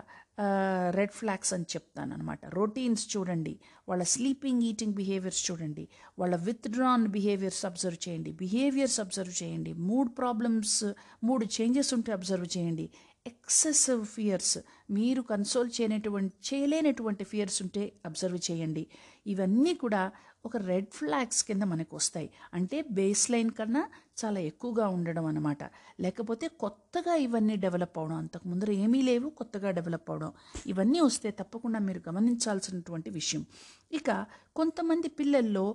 రెడ్ 0.90 1.12
ఫ్లాగ్స్ 1.12 1.54
అని 1.54 1.64
చెప్తాను 1.64 2.14
అనమాట 2.14 2.40
రొటీన్స్ 2.46 3.18
చూడండి. 3.18 3.60
వాళ్ళ 3.90 4.04
స్లీపింగ్ 4.04 4.62
ఈటింగ్ 4.62 4.94
బిహేవియర్స్ 4.94 5.52
చూడండి. 5.52 5.88
వాళ్ళ 6.20 6.36
విత్డ్రాన్ 6.36 7.08
బిహేవియర్స్ 7.08 7.66
అబ్జర్వ్ 7.66 8.10
చేయండి. 8.10 8.32
బిహేవియర్స్ 8.32 9.00
అబ్జర్వ్ 9.00 9.44
చేయండి. 9.44 9.74
మూడ్ 9.74 10.18
ప్రాబ్లమ్స్ 10.18 10.94
మూడు 11.24 11.46
చేంజెస్ 11.46 11.94
ఉంటే 11.94 12.12
అబ్జర్వ్ 12.12 12.58
చేయండి. 12.58 12.90
ఎక్సెసివ్ 13.28 14.06
ఫియర్స్ 14.06 14.58
మీరు 14.92 15.22
కన్సోల్ 15.22 15.70
చేయనటువంటి 15.82 16.56
చేయలేనటువంటి 16.56 17.24
ఫియర్స్ 17.24 17.62
ఉంటే 17.62 17.94
అబ్జర్వ్ 18.06 18.52
చేయండి. 18.52 18.88
ఇవన్నీ 19.28 19.74
కూడా 19.74 20.12
ఒక 20.48 20.58
రెడ్ 20.70 20.90
ఫ్లాగ్స్ 20.98 21.42
కింద 21.48 21.64
మనకు 21.72 21.94
వస్తాయి. 21.96 22.30
అంటే 22.54 22.78
బేస్ 22.98 23.26
లైన్ 23.32 23.52
కన్నా 23.60 23.84
చాలా 24.22 24.40
ఎక్కువగా 24.50 24.86
ఉండడం 24.88 25.26
అనమాట 25.26 25.64
లేకపోతే 26.00 26.48
కొత్తగా 26.60 27.16
ఇవన్నీ 27.26 27.56
డెవలప్ 27.66 27.98
అవడం 28.00 28.16
అంతకు 28.16 28.46
ముందర 28.48 28.72
ఏమీ 28.86 29.02
లేవు 29.02 29.30
కొత్తగా 29.40 29.72
డెవలప్ 29.72 30.10
అవడం 30.12 30.32
ఇవన్నీ 30.68 31.00
వస్తే 31.00 31.32
తప్పకుండా 31.40 31.80
మీరు 31.80 32.02
గమనించాల్సినటువంటి 32.10 33.10
విషయం. 33.10 33.44
ఇక 33.92 34.10
కొంతమంది 34.56 35.10
పిల్లల్లో 35.20 35.66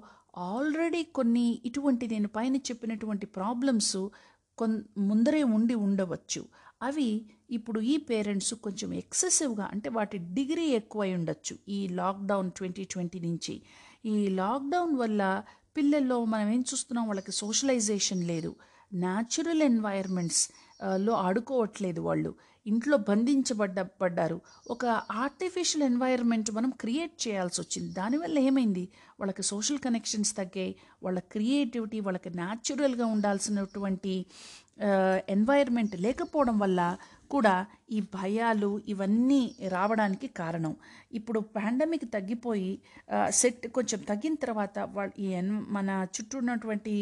ఆల్రెడీ 0.50 1.02
కొన్ని 1.16 1.46
ఇటువంటి 1.64 2.04
నేను 2.08 2.28
పైన 2.28 2.56
చెప్పినటువంటి 2.68 3.26
ప్రాబ్లమ్స్ 3.38 3.96
కొన్ 4.58 4.76
ముందరే 5.08 5.42
ఉండి 5.56 5.74
ఉండవచ్చు. 5.86 6.42
అవి 6.82 7.08
ఇప్పుడు 7.50 7.80
ఈ 7.92 7.94
పేరెంట్స్ 8.10 8.52
కొంచెం 8.64 8.90
ఎక్సెసివ్గా 8.94 9.66
అంటే 9.72 9.88
వాటి 9.88 10.18
డిగ్రీ 10.36 10.66
ఎక్కువై 10.78 11.10
ఉండొచ్చు 11.14 11.54
ఈ 11.68 11.78
లాక్డౌన్ 11.98 12.50
ట్వంటీ 12.56 12.84
ట్వంటీ 12.84 13.18
నుంచి. 13.20 13.54
ఈ 14.04 14.28
లాక్డౌన్ 14.28 14.94
వల్ల 14.96 15.42
పిల్లల్లో 15.76 16.24
మనం 16.24 16.48
ఏం 16.48 16.60
చూస్తున్నాం? 16.60 17.06
వాళ్ళకి 17.06 17.32
సోషలైజేషన్ 17.32 18.24
లేదు. 18.24 18.50
న్యాచురల్ 18.94 19.62
ఎన్వైర్మెంట్స్లో 19.62 21.12
ఆడుకోవట్లేదు 21.26 22.00
వాళ్ళు. 22.00 22.34
ఇంట్లో 22.66 22.96
బంధించబడ్డ 22.96 23.80
పడ్డారు. 23.80 24.40
ఒక 24.70 24.84
ఆర్టిఫిషియల్ 25.12 25.84
ఎన్వైర్న్మెంట్ 25.86 26.50
మనం 26.52 26.70
క్రియేట్ 26.80 27.14
చేయాల్సి 27.28 27.60
వచ్చింది. 27.60 27.88
దానివల్ల 27.92 28.38
ఏమైంది? 28.38 28.84
వాళ్ళకి 29.20 29.42
సోషల్ 29.42 29.78
కనెక్షన్స్ 29.78 30.36
తగ్గాయి. 30.36 30.74
వాళ్ళ 31.02 31.18
క్రియేటివిటీ 31.32 32.00
వాళ్ళకి 32.00 32.30
న్యాచురల్గా 32.30 33.06
ఉండాల్సినటువంటి 33.06 34.14
ఎన్వైర్న్మెంట్ 35.28 36.00
లేకపోవడం 36.00 36.58
వల్ల 36.58 36.80
కూడా 37.34 37.54
ఈ 37.96 37.98
భయాలు 38.16 38.70
ఇవన్నీ 38.92 39.40
రావడానికి 39.74 40.28
కారణం. 40.40 40.74
ఇప్పుడు 41.18 41.40
పాండమిక్ 41.56 42.06
తగ్గిపోయి 42.16 42.70
సెట్ 43.40 43.66
కొంచెం 43.76 44.00
తగ్గిన 44.10 44.34
తర్వాత 44.44 44.76
వాళ్ళ 44.96 45.10
ఈ 45.24 45.28
ఎన్ 45.40 45.52
మన 45.76 45.90
చుట్టూ 46.14 46.36
ఉన్నటువంటి 46.42 46.94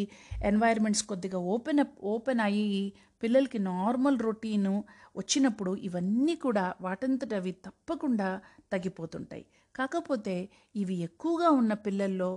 ఎన్వైర్మెంట్స్ 0.50 1.04
కొద్దిగా 1.12 1.40
ఓపెన్ 1.54 1.82
అప్ 1.84 1.96
ఓపెన్ 2.14 2.42
అయ్యి 2.48 2.82
పిల్లలకి 3.22 3.58
నార్మల్ 3.72 4.18
రొటీను 4.26 4.74
వచ్చినప్పుడు 5.16 5.72
ఇవన్నీ 5.88 6.34
కూడా 6.44 6.64
వాటంతట 6.80 7.32
అవి 7.40 7.52
తప్పకుండా 7.66 8.28
తగ్గిపోతుంటాయి. 8.72 9.44
కాకపోతే 9.74 10.36
ఇవి 10.82 10.96
ఎక్కువగా 11.08 11.48
ఉన్న 11.60 11.72
పిల్లల్లో 11.86 12.30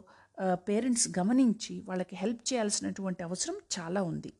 పేరెంట్స్ 0.67 1.07
గమనించి 1.19 1.73
వాళ్ళకి 1.87 2.15
హెల్ప్ 2.21 2.41
చేయాల్సినటువంటి 2.49 3.21
అవసరం 3.27 3.55
చాలా 3.75 4.01
ఉంది. 4.11 4.31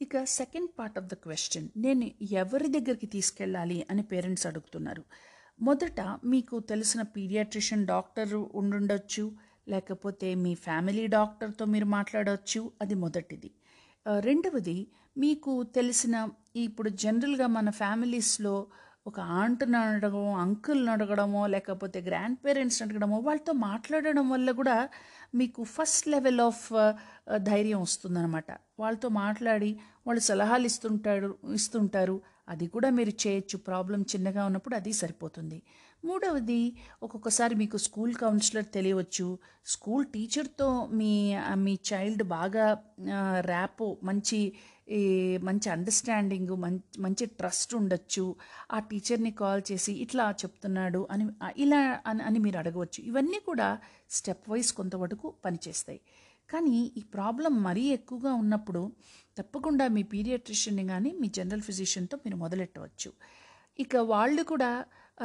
ఇక 0.00 0.24
second 0.24 0.70
part 0.78 0.98
of 0.98 1.06
the 1.06 1.14
question 1.14 1.68
నేను 1.76 2.06
ఎవరి 2.32 2.68
దగ్గరికి 2.68 3.06
తీసుకెళ్ళాలి 3.06 3.86
అని 3.90 4.02
పేరెంట్స్ 4.02 4.46
అడుగుతున్నారు. 4.46 5.02
మొదట 5.60 6.00
మీకు 6.24 6.60
తెలిసిన 6.60 7.02
పీడియాట్రిషియన్ 7.02 7.86
డాక్టర్ 7.86 8.34
ఉండుండొచ్చు 8.34 9.24
లేకపోతే 9.68 10.34
మీ 10.34 10.54
ఫ్యామిలీ 10.54 11.06
డాక్టర్తో 11.06 11.64
మీరు 11.64 11.84
మాట్లాడవచ్చు 11.84 12.72
అది 12.82 12.94
మొదటిది. 12.94 13.50
రెండవది 14.20 14.78
మీకు 15.18 15.52
తెలిసిన 15.62 16.28
ఇప్పుడు 16.56 16.88
జనరల్గా 17.02 17.46
మన 17.46 17.70
ఫ్యామిలీస్లో 17.70 18.54
ఒక 19.06 19.20
ఆంట్ని 19.20 19.76
అడగడమో 19.76 20.36
అంకుల్ని 20.36 20.90
అడగడమో 20.90 21.46
లేకపోతే 21.46 22.00
గ్రాండ్ 22.00 22.38
పేరెంట్స్ని 22.44 22.88
అడగడమో 22.88 23.16
వాళ్ళతో 23.18 23.52
మాట్లాడడం 23.52 24.30
వల్ల 24.30 24.50
కూడా 24.50 24.76
మీకు 25.34 25.64
ఫస్ట్ 25.64 26.08
లెవెల్ 26.08 26.40
ఆఫ్ 26.40 26.64
ధైర్యం 27.36 27.80
వస్తుందన్నమాట. 27.80 28.50
వాళ్ళతో 28.78 29.08
మాట్లాడి 29.08 29.70
వాళ్ళు 30.06 30.22
సలహాలు 30.22 30.66
ఇస్తుంటారు 30.66 31.30
ఇస్తుంటారు. 31.54 32.16
అది 32.48 32.66
కూడా 32.66 32.90
మీరు 32.90 33.12
చేయొచ్చు. 33.26 33.56
ప్రాబ్లం 33.58 34.02
చిన్నగా 34.02 34.46
ఉన్నప్పుడు 34.46 34.74
అది 34.74 34.92
సరిపోతుంది. 34.92 35.58
మూడవది 36.04 36.62
ఒక్కొక్కసారి 37.02 37.54
మీకు 37.54 37.76
స్కూల్ 37.76 38.14
కౌన్సిలర్ 38.14 38.66
తెలియవచ్చు. 38.74 39.38
స్కూల్ 39.64 40.06
టీచర్తో 40.06 40.68
మీ 40.86 41.12
మీ 41.54 41.78
చైల్డ్ 41.92 42.22
బాగా 42.22 42.66
ర్యాపో 43.40 43.96
మంచి 44.02 44.40
ఈ 44.90 45.02
మంచి 45.42 45.70
అండర్స్టాండింగ్ 45.70 46.50
మంచి 46.64 47.00
మంచి 47.00 47.26
ట్రస్ట్ 47.26 47.74
ఉండొచ్చు. 47.74 48.24
ఆ 48.72 48.78
టీచర్ని 48.78 49.30
కాల్ 49.30 49.62
చేసి 49.72 49.92
ఇట్లా 49.92 50.30
చెప్తున్నాడు 50.42 51.08
అని 51.10 51.26
ఇలా 51.56 52.00
అని 52.06 52.22
అని 52.22 52.38
మీరు 52.38 52.58
అడగవచ్చు. 52.58 53.00
ఇవన్నీ 53.04 53.38
కూడా 53.46 53.68
స్టెప్ 54.10 54.50
వైజ్ 54.50 54.72
కొంతవరకు 54.72 55.34
పనిచేస్తాయి. 55.44 56.00
కానీ 56.50 56.76
ఈ 56.96 57.02
ప్రాబ్లం 57.14 57.62
మరీ 57.62 57.84
ఎక్కువగా 57.88 58.34
ఉన్నప్పుడు 58.34 58.82
తప్పకుండా 59.38 59.88
మీ 59.88 60.02
పీడియాట్రిషియన్ని 60.02 60.84
కానీ 60.88 61.10
మీ 61.20 61.28
జనరల్ 61.28 61.62
ఫిజిషియన్తో 61.62 62.16
మీరు 62.24 62.36
మొదలెట్టవచ్చు. 62.36 63.10
ఇక 63.78 63.96
వాళ్ళు 63.96 64.42
కూడా 64.42 64.70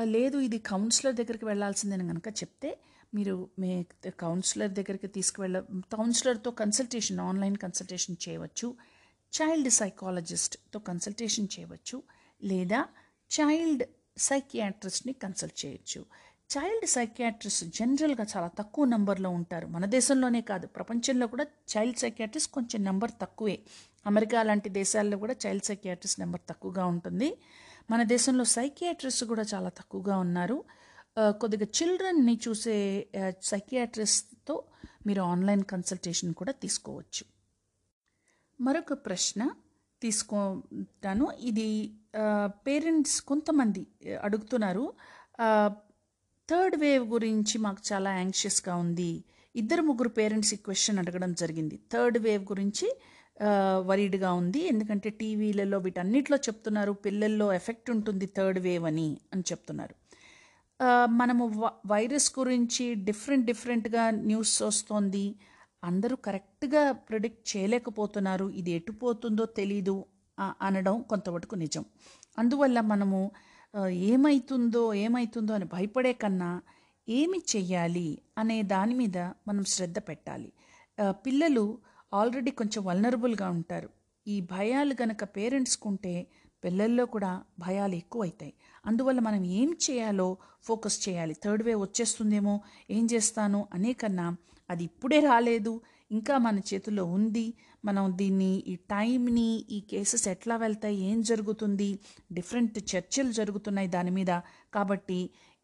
లేదు 0.03 0.38
ఇది 0.38 0.58
కౌన్సిలర్ 0.58 1.15
దగ్గరికి 1.15 1.46
వెళ్ళాల్సిందని 1.46 2.08
కనుక 2.08 2.27
చెప్తే 2.27 2.77
మీరు 3.15 3.50
మీ 3.60 3.86
కౌన్సిలర్ 4.08 4.72
దగ్గరికి 4.72 5.08
తీసుకువెళ్ళ 5.08 5.60
కౌన్సిలర్తో 5.77 6.51
కన్సల్టేషన్ 6.51 7.19
ఆన్లైన్ 7.19 7.58
కన్సల్టేషన్ 7.58 8.15
చేయవచ్చు 8.29 8.75
చైల్డ్ 9.34 9.69
సైకాలజిస్ట్తో 9.69 10.79
కన్సల్టేషన్ 10.79 11.48
చేయవచ్చు 11.60 12.03
లేదా 12.43 12.86
చైల్డ్ 13.31 13.84
సైకియాట్రిస్ట్ని 14.17 15.13
కన్సల్ట్ 15.13 15.65
చేయొచ్చు. 15.65 16.05
చైల్డ్ 16.50 16.86
సైకియాట్రిస్ట్ 16.86 17.65
జనరల్గా 17.65 18.25
చాలా 18.38 18.48
తక్కువ 18.48 18.86
నెంబర్లో 18.86 19.29
ఉంటారు. 19.29 19.67
మన 19.67 19.86
దేశంలోనే 19.86 20.41
కాదు 20.41 20.67
ప్రపంచంలో 20.67 21.27
కూడా 21.27 21.43
చైల్డ్ 21.43 21.98
సైకియాట్రిస్ట్ 21.98 22.51
కొంచెం 22.51 22.84
నెంబర్ 22.84 23.12
తక్కువే. 23.22 23.60
అమెరికా 24.05 24.43
లాంటి 24.43 24.69
దేశాల్లో 24.69 25.17
కూడా 25.17 25.36
చైల్డ్ 25.48 25.65
సైకియాట్రిస్ట్ 25.65 26.19
నెంబర్ 26.19 26.41
తక్కువగా 26.50 26.86
ఉంటుంది. 26.86 27.38
మన 27.91 28.03
దేశంలో 28.03 28.43
సైకియాట్రిస్ట్ 28.58 29.24
కూడా 29.25 29.43
చాలా 29.53 29.69
తక్కువగా 29.69 30.17
ఉన్నారు. 30.17 30.58
కొద్దిగా 31.41 31.67
చిల్డ్రన్ని 31.77 32.39
చూసే 32.48 32.75
సైకియాట్రిస్ట్తో 33.43 34.55
మీరు 35.08 35.22
ఆన్లైన్ 35.22 35.63
కన్సల్టేషన్ 35.63 36.34
కూడా 36.34 36.53
తీసుకోవచ్చు. 36.63 37.24
మరొక 38.62 38.93
ప్రశ్న 39.05 39.41
తీసుకుంటాను. 40.01 41.25
ఇది 41.50 41.67
పేరెంట్స్ 42.67 43.22
కొంతమంది 43.22 43.81
అడుగుతున్నారు. 44.24 44.86
థర్డ్ 46.50 46.75
వేవ్ 46.75 47.03
గురించి 47.08 47.58
మాకు 47.58 47.81
చాలా 47.89 48.12
యాంగ్షియస్గా 48.17 48.75
ఉంది. 48.75 49.12
ఇద్దరు 49.55 49.81
ముగ్గురు 49.81 50.10
పేరెంట్స్ 50.10 50.53
ఈ 50.53 50.58
క్వశ్చన్ 50.58 51.00
అడగడం 51.00 51.34
జరిగింది. 51.34 51.79
థర్డ్ 51.93 52.17
వేవ్ 52.17 52.43
గురించి 52.43 52.88
వరీడ్గా 53.79 54.34
ఉంది. 54.34 54.67
ఎందుకంటే 54.67 55.10
టీవీలలో 55.10 55.77
వీటన్నిటిలో 55.77 56.38
చెప్తున్నారు 56.38 56.91
పిల్లల్లో 56.91 57.53
ఎఫెక్ట్ 57.53 57.91
ఉంటుంది 57.91 58.25
థర్డ్ 58.25 58.60
వేవ్ 58.60 58.86
అని 58.86 59.17
అని 59.34 59.43
చెప్తున్నారు. 59.51 59.96
మనము 61.05 61.48
వ- 61.48 61.69
వైరస్ 61.88 62.39
గురించి 62.39 62.96
డిఫరెంట్ 62.96 63.46
డిఫరెంట్గా 63.46 64.10
న్యూస్ 64.10 64.62
వస్తోంది. 64.62 65.36
అందరూ 65.84 66.15
కరెక్ట్గా 66.15 66.91
ప్రిడిక్ట్ 66.91 67.58
చేయలేకపోతున్నారు. 67.58 68.50
ఇది 68.50 68.72
ఎటు 68.72 68.91
పోతుందో 68.91 69.46
తెలీదు 69.46 70.05
అనడం 70.62 71.01
కొంతవరకు 71.01 71.55
నిజం. 71.55 71.86
అందువల్ల 72.39 72.81
మనము 72.81 73.31
ఏమైతుందో 73.89 74.93
ఏమైతుందో 74.93 75.53
అని 75.53 75.65
భయపడే 75.65 76.13
కన్నా 76.13 76.62
ఏమి 77.10 77.41
చెయ్యాలి 77.55 78.22
అనే 78.38 78.62
దాని 78.62 78.93
మీద 78.93 79.17
మనం 79.17 79.63
శ్రద్ధ 79.63 79.98
పెట్టాలి. 79.98 80.53
పిల్లలు 81.10 81.77
ఆల్రెడీ 82.13 82.51
కొంచెం 82.51 82.82
వల్నరబుల్గా 82.86 83.48
ఉంటారు. 83.50 83.89
ఈ 84.28 84.42
భయాలు 84.54 84.94
గనక 85.01 85.24
పేరెంట్స్కి 85.36 85.88
ఉంటే 85.88 86.13
పిల్లల్లో 86.63 87.06
కూడా 87.06 87.32
భయాలు 87.60 87.96
ఎక్కువ 87.96 88.24
అవుతాయి 88.24 88.54
అందువల్ల 88.86 89.20
మనం 89.20 89.44
ఏం 89.60 89.70
చేయాలో 89.86 90.28
ఫోకస్ 90.68 90.98
చేయాలి. 91.10 91.36
థర్డ్ 91.44 91.63
వే 91.63 91.75
వచ్చేస్తుందేమో 91.75 92.56
ఏం 92.89 93.06
చేస్తాను 93.06 93.68
అనే 93.74 93.94
కన్నా 93.94 94.28
అది 94.70 94.84
ఇప్పుడే 94.84 95.20
రాలేదు 95.20 95.74
ఇంకా 96.12 96.38
మన 96.38 96.60
చేతుల్లో 96.60 97.06
ఉంది. 97.18 97.46
మనం 97.86 98.06
దీన్ని 98.18 98.51
ఈ 98.68 98.75
టైంని 98.75 99.50
ఈ 99.72 99.80
కేసెస్ 99.82 100.28
ఎట్లా 100.28 100.56
వెళ్తాయి 100.56 100.98
ఏం 101.10 101.22
జరుగుతుంది 101.22 101.89
డిఫరెంట్ 102.34 102.78
చర్చలు 102.92 103.32
జరుగుతున్నాయి 103.32 103.88
దాని 103.88 104.12
మీద. 104.12 104.32
కాబట్టి 104.74 105.20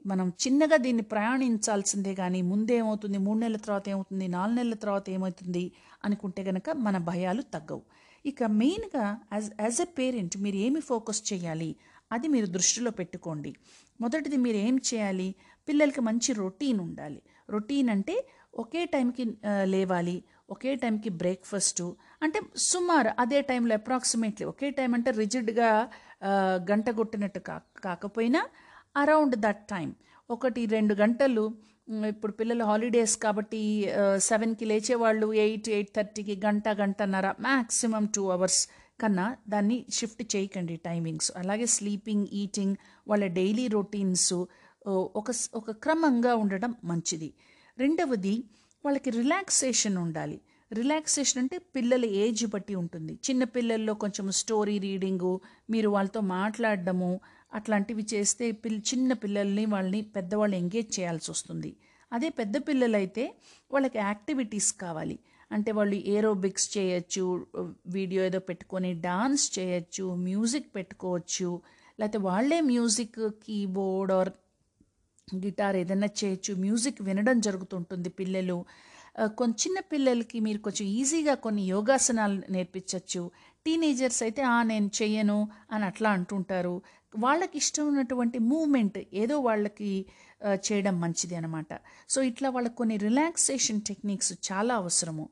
మనం 0.05 0.27
చిన్నగా 0.43 0.77
దీన్ని 0.85 1.03
ప్రయాణించాల్సిందే 1.13 2.13
కానీ 2.21 2.39
ముందేమవుతుంది 2.51 3.19
మూడు 3.25 3.39
నెలల 3.43 3.59
తర్వాత 3.65 3.85
ఏమవుతుంది 3.93 4.27
నాలుగు 4.35 4.57
నెలల 4.59 4.75
తర్వాత 4.83 5.05
ఏమవుతుంది 5.15 5.63
అనుకుంటే 6.05 6.41
కనుక 6.49 6.69
మన 6.85 6.97
భయాలు 7.09 7.43
తగ్గవు. 7.55 7.83
ఇక 8.25 8.43
మెయిన్గా 8.61 9.05
యాజ్ 9.35 9.49
యాజ్ 9.63 9.79
ఎ 9.85 9.89
పేరెంట్ 9.99 10.35
మీరు 10.43 10.57
ఏమి 10.67 10.81
ఫోకస్ 10.91 11.21
చేయాలి 11.31 11.71
అది 12.11 12.27
మీరు 12.33 12.47
దృష్టిలో 12.55 12.91
పెట్టుకోండి. 12.99 13.51
మొదటిది 13.99 14.37
మీరు 14.45 14.59
ఏం 14.67 14.75
చేయాలి 14.89 15.27
పిల్లలకి 15.67 16.01
మంచి 16.09 16.31
రొటీన్ 16.43 16.79
ఉండాలి. 16.85 17.19
రొటీన్ 17.53 17.89
అంటే 17.95 18.15
ఒకే 18.63 18.81
టైంకి 18.93 19.23
లేవాలి 19.73 20.17
ఒకే 20.53 20.71
టైంకి 20.83 21.09
బ్రేక్ఫాస్ట్ 21.21 21.81
అంటే 22.25 22.39
సుమారు 22.71 23.11
అదే 23.23 23.39
టైంలో 23.49 23.73
అప్రాక్సిమేట్లీ 23.79 24.45
ఒకే 24.51 24.67
టైం 24.79 24.91
అంటే 24.97 25.09
రిజిడ్గా 25.21 25.69
గంట 26.71 26.87
కొట్టినట్టు 26.99 27.39
కా 27.47 27.55
కాకపోయినా 27.85 28.41
అరౌండ్ 28.95 29.35
దట్ 29.35 29.63
టైం 29.69 29.89
ఒకటి 30.29 30.65
రెండు 30.65 30.93
గంటలు 30.93 31.45
ఇప్పుడు 32.07 32.33
పిల్లలు 32.33 32.63
హాలిడేస్ 32.63 33.17
కాబట్టి 33.17 33.61
సెవెన్కి 34.17 34.65
లేచేవాళ్ళు 34.65 35.33
ఎయిట్ 35.33 35.69
ఎయిట్ 35.69 35.91
థర్టీకి 35.95 36.35
గంట 36.45 36.69
గంటన్నర 36.69 37.31
మ్యాక్సిమం 37.41 38.05
టూ 38.15 38.23
అవర్స్ 38.29 38.61
కన్నా 39.01 39.37
దాన్ని 39.49 39.85
షిఫ్ట్ 39.89 40.35
చేయకండి 40.35 40.75
టైమింగ్స్ 40.75 41.31
అలాగే 41.37 41.65
స్లీపింగ్ 41.65 42.27
ఈటింగ్ 42.33 42.75
వాళ్ళ 43.07 43.27
డైలీ 43.27 43.67
రొటీన్స్ 43.67 44.33
ఒక 44.87 45.29
ఒక 45.55 45.71
క్రమంగా 45.83 46.35
ఉండడం 46.35 46.75
మంచిది. 46.83 47.29
రెండవది 47.77 48.33
వాళ్ళకి 48.85 49.09
రిలాక్సేషన్ 49.09 49.97
ఉండాలి. 49.97 50.37
రిలాక్సేషన్ 50.71 51.39
అంటే 51.41 51.57
పిల్లల 51.75 52.05
ఏజ్ 52.05 52.43
బట్టి 52.47 52.75
ఉంటుంది. 52.75 53.13
చిన్న 53.29 53.43
పిల్లల్లో 53.43 53.93
కొంచెం 53.93 54.31
స్టోరీ 54.31 54.75
రీడింగు 54.79 55.33
మీరు 55.69 55.89
వాళ్ళతో 55.89 56.21
మాట్లాడడము 56.21 57.11
అట్లాంటివి 57.57 58.03
చేస్తే 58.13 58.45
పిల్ 58.63 58.81
చిన్న 58.89 59.13
పిల్లల్ని 59.23 59.65
వాళ్ళని 59.73 60.01
పెద్దవాళ్ళు 60.15 60.55
ఎంగేజ్ 60.61 60.89
చేయాల్సి 60.97 61.29
వస్తుంది. 61.31 61.71
అదే 62.11 62.29
పెద్ద 62.39 62.55
పిల్లలైతే 62.67 63.23
వాళ్ళకి 63.71 63.97
యాక్టివిటీస్ 64.07 64.71
కావాలి. 64.83 65.17
అంటే 65.51 65.71
వాళ్ళు 65.77 65.97
ఏరోబిక్స్ 66.17 66.67
చేయొచ్చు 66.77 67.23
వీడియో 67.87 68.21
ఏదో 68.29 68.39
పెట్టుకొని 68.49 68.91
డాన్స్ 69.07 69.45
చేయొచ్చు 69.59 70.05
మ్యూజిక్ 70.27 70.69
పెట్టుకోవచ్చు 70.77 71.49
లేకపోతే 71.99 72.19
వాళ్ళే 72.27 72.57
మ్యూజిక్ 72.71 73.19
కీబోర్డ్ 73.43 74.13
ఆర్ 74.19 74.31
గిటార్ 75.27 75.75
ఏదైనా 75.75 76.09
చేయొచ్చు 76.21 76.51
మ్యూజిక్ 76.65 76.99
వినడం 77.01 77.37
జరుగుతుంటుంది 77.47 78.09
పిల్లలు. 78.19 78.57
కొన్ని 79.17 79.35
కొంచెం 79.39 79.59
చిన్న 79.63 79.79
పిల్లలకి 79.91 80.37
మీరు 80.45 80.59
కొంచెం 80.59 80.87
ఈజీగా 80.99 81.33
కొన్ని 81.45 81.63
యోగాసనాలు 81.73 82.37
నేర్పించవచ్చు 82.55 83.21
టీనేజర్స్ 83.65 84.21
అయితే 84.23 84.41
ఆ 84.55 84.57
నేను 84.71 84.89
చెయ్యను 84.99 85.37
అని 85.71 85.85
అట్లా 85.85 86.09
అంటుంటారు. 86.17 86.73
వాళ్ళకి 87.17 87.57
ఇష్టం 87.57 87.87
ఉన్నటువంటి 87.87 88.39
మూమెంట్ 88.39 88.99
ఏదో 89.13 89.39
వాళ్ళకి 89.39 90.05
చేయడం 90.55 90.95
మంచిది 91.01 91.35
అనమాట 91.35 91.71
సో 92.09 92.21
ఇట్లా 92.21 92.49
వాళ్ళకి 92.49 92.75
కొన్ని 92.75 92.97
రిలాక్సేషన్ 92.97 93.81
టెక్నిక్స్ 93.81 94.33
చాలా 94.47 94.75
అవసరము. 94.75 95.29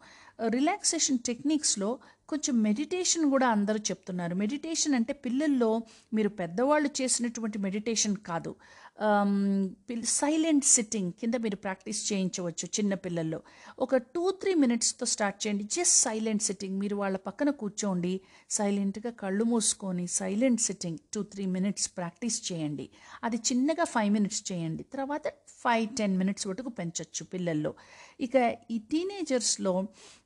రిలాక్సేషన్ 0.48 1.20
టెక్నిక్స్లో 1.20 1.90
కొంచెం 2.30 2.62
మెడిటేషన్ 2.62 3.25
కూడా 3.30 3.48
అందరూ 3.48 3.78
చెప్తున్నారు. 3.78 4.36
మెడిటేషన్ 4.36 4.96
అంటే 4.96 5.13
పిల్లల్లో 5.13 5.82
మీరు 6.13 6.30
పెద్దవాళ్ళు 6.30 6.89
చేసినటువంటి 7.02 7.58
మెడిటేషన్ 7.58 8.15
కాదు. 8.15 8.56
Um, 8.99 9.75
సైలెంట్ 10.19 10.65
సిట్టింగ్ 10.65 11.12
కింద 11.19 11.36
మీరు 11.36 11.56
ప్రాక్టీస్ 11.56 11.99
చేయించవచ్చు 12.10 12.65
చిన్న 12.77 12.93
పిల్లల్లో. 12.93 13.39
ఒక 13.79 13.97
టూ 13.97 14.23
త్రీ 14.41 14.51
మినిట్స్తో 14.53 15.06
స్టార్ట్ 15.06 15.39
చేయండి. 15.43 15.63
జస్ట్ 15.75 15.97
సైలెంట్ 16.08 16.43
సిట్టింగ్ 16.43 16.77
మీరు 16.79 16.95
వాళ్ళ 16.95 17.17
పక్కన 17.17 17.49
కూర్చోండి. 17.62 18.13
సైలెంట్గా 18.49 19.12
కళ్ళు 19.23 19.43
మూసుకొని 19.43 20.08
silent 20.08 20.62
sitting 20.62 20.99
two 21.13 21.23
three 21.23 21.45
minutes 21.45 21.89
practice 21.97 22.51
చేయండి. 22.51 22.89
అది 23.23 23.38
చిన్నగా 23.49 23.84
ఫైవ్ 23.95 24.12
మినిట్స్ 24.17 24.43
చేయండి. 24.51 24.84
తర్వాత 24.84 25.27
ఫైవ్ 25.63 25.88
టెన్ 25.97 26.17
మినిట్స్ 26.17 26.47
వరకు 26.47 26.69
పెంచవచ్చు 26.69 27.25
పిల్లల్లో. 27.34 27.73
ఇక 28.19 28.36
ఈ 28.71 28.77
టీనేజర్స్లో 28.93 29.75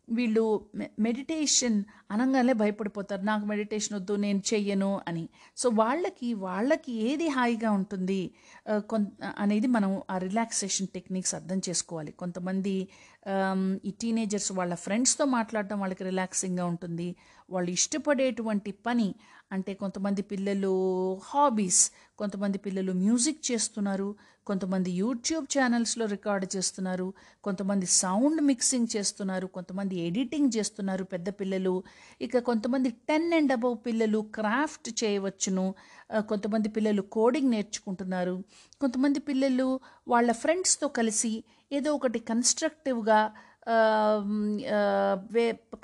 వీళ్ళు 0.09 0.43
మెడిటేషన్ 0.99 1.77
అనగానే 2.11 2.53
భయపడిపోతారు. 2.53 3.21
నాకు 3.21 3.45
మెడిటేషన్ 3.45 3.95
వద్దు 3.95 4.15
నేను 4.15 4.41
చెయ్యను 4.53 5.01
అని. 5.07 5.23
సో 5.57 5.69
వాళ్ళకి 5.73 6.33
వాళ్ళకి 6.33 6.91
ఏది 7.09 7.27
హాయిగా 7.27 7.71
ఉంటుంది 7.71 8.21
ఆ, 8.69 8.79
అనేది 9.37 9.67
మనం 9.67 10.01
ఆ 10.09 10.17
రిలాక్సేషన్ 10.17 10.87
టెక్నిక్స్ 10.87 11.35
అర్థం 11.35 11.61
చేసుకోవాలి. 11.69 12.11
కొంతమంది 12.13 12.75
ఈ 13.85 13.91
టీనేజర్స్ 14.01 14.51
వాళ్ళ 14.51 14.75
ఫ్రెండ్స్తో 14.75 15.25
మాట్లాడడం 15.25 15.79
వాళ్ళకి 15.79 16.03
రిలాక్సింగ్గా 16.03 16.65
ఉంటుంది. 16.65 17.09
వాళ్ళు 17.49 17.71
ఇష్టపడేటువంటి 17.71 18.71
పని 18.85 19.07
అంటే 19.51 19.73
కొంతమంది 19.73 20.21
పిల్లలు 20.21 20.71
హాబీస్ 21.25 21.81
కొంతమంది 22.17 22.57
పిల్లలు 22.57 22.91
మ్యూజిక్ 22.93 23.51
చేస్తున్నారు 23.51 24.07
కొంతమంది 24.47 24.91
యూట్యూబ్ 24.91 25.45
ఛానల్స్లో 25.45 26.05
రికార్డ్ 26.05 26.55
చేస్తున్నారు 26.55 27.07
కొంతమంది 27.43 27.85
సౌండ్ 27.85 28.41
మిక్సింగ్ 28.41 28.87
చేస్తున్నారు 28.95 29.47
కొంతమంది 29.47 29.95
ఎడిటింగ్ 29.99 30.51
చేస్తున్నారు 30.57 31.03
పెద్ద 31.03 31.29
పిల్లలు. 31.29 31.73
ఇక 32.21 32.39
కొంతమంది 32.39 32.89
టెన్ 33.09 33.33
అండ్ 33.33 33.51
అబవ్ 33.51 33.77
పిల్లలు 33.85 34.21
క్రాఫ్ట్ 34.35 35.03
చేయవచ్చును 35.03 35.65
కొంతమంది 36.19 36.69
పిల్లలు 36.69 37.01
కోడింగ్ 37.01 37.51
నేర్చుకుంటున్నారు 37.51 38.35
కొంతమంది 38.81 39.19
పిల్లలు 39.19 39.67
వాళ్ళ 40.07 40.31
ఫ్రెండ్స్తో 40.31 40.87
కలిసి 40.87 41.33
ఏదో 41.71 41.93
ఒకటి 41.93 42.19
కన్స్ట్రక్టివ్గా 42.19 43.19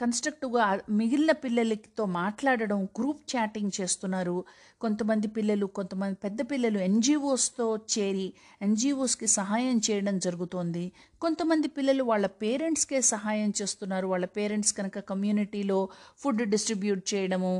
కన్స్ట్రక్టివ్గా 0.01 0.65
మిగిలిన 0.89 1.31
పిల్లలతో 1.43 2.03
మాట్లాడడం 2.05 2.79
గ్రూప్ 2.97 3.21
చాటింగ్ 3.31 3.71
చేస్తున్నారు. 3.79 4.35
కొంతమంది 4.81 5.27
పిల్లలు 5.27 5.65
కొంతమంది 5.77 6.15
పెద్ద 6.23 6.39
పిల్లలు 6.51 6.79
ఎన్జిఓస్తో 6.79 7.65
చేరి 7.93 8.25
ఎన్జిఓస్కి 8.61 9.27
సహాయం 9.27 9.77
చేయడం 9.87 10.15
జరుగుతోంది. 10.25 10.83
కొంతమంది 11.21 11.67
పిల్లలు 11.67 12.03
వాళ్ళ 12.03 12.25
పేరెంట్స్కే 12.43 13.01
సహాయం 13.13 13.53
చేస్తున్నారు. 13.61 14.07
వాళ్ళ 14.07 14.25
పేరెంట్స్ 14.37 14.73
కనుక 14.73 14.99
కమ్యూనిటీలో 15.11 15.79
ఫుడ్ 16.17 16.43
డిస్ట్రిబ్యూట్ 16.53 17.03
చేయడము 17.13 17.53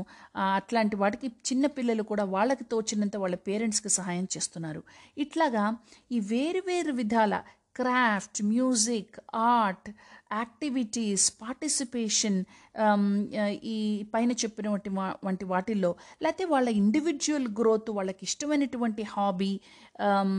అట్లాంటి 0.56 0.96
వాటికి 0.96 1.28
చిన్న 1.48 1.66
పిల్లలు 1.66 2.02
కూడా 2.02 2.24
వాళ్ళకి 2.36 2.64
తోచినంత 2.64 3.16
వాళ్ళ 3.16 3.36
పేరెంట్స్కి 3.48 3.88
సహాయం 3.88 4.28
చేస్తున్నారు. 4.36 4.82
ఇట్లాగా 5.18 5.64
ఈ 6.12 6.20
వేరు 6.32 6.62
వేరు 6.66 6.92
విధాల 6.92 7.34
craft 7.76 8.40
music 8.50 9.14
art 9.52 9.88
activities 10.32 11.24
participation 11.40 12.38
um, 12.84 13.04
ఈ 13.72 13.78
పైన 14.14 14.30
చెప్పినటువంటి 14.42 14.90
వంటి 15.26 15.44
వాటిల్లో 15.44 15.90
లేకపోతే 16.22 16.44
వాళ్ళ 16.44 16.68
ఇండివిజువల్ 16.80 17.48
గ్రోత్ 17.58 17.90
వాళ్ళకి 17.90 18.22
ఇష్టమైనటువంటి 18.28 19.04
హాబీ 19.14 19.52
um, 20.06 20.32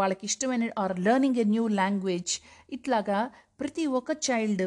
వాళ్ళకి 0.00 0.24
ఇష్టమైన 0.30 0.70
or 0.78 0.96
learning 1.00 1.40
a 1.44 1.46
new 1.54 1.66
language 1.80 2.34
ఇట్లాగా 2.72 3.20
ప్రతి 3.60 3.84
ఒక్క 3.98 4.10
చైల్డ్ 4.28 4.66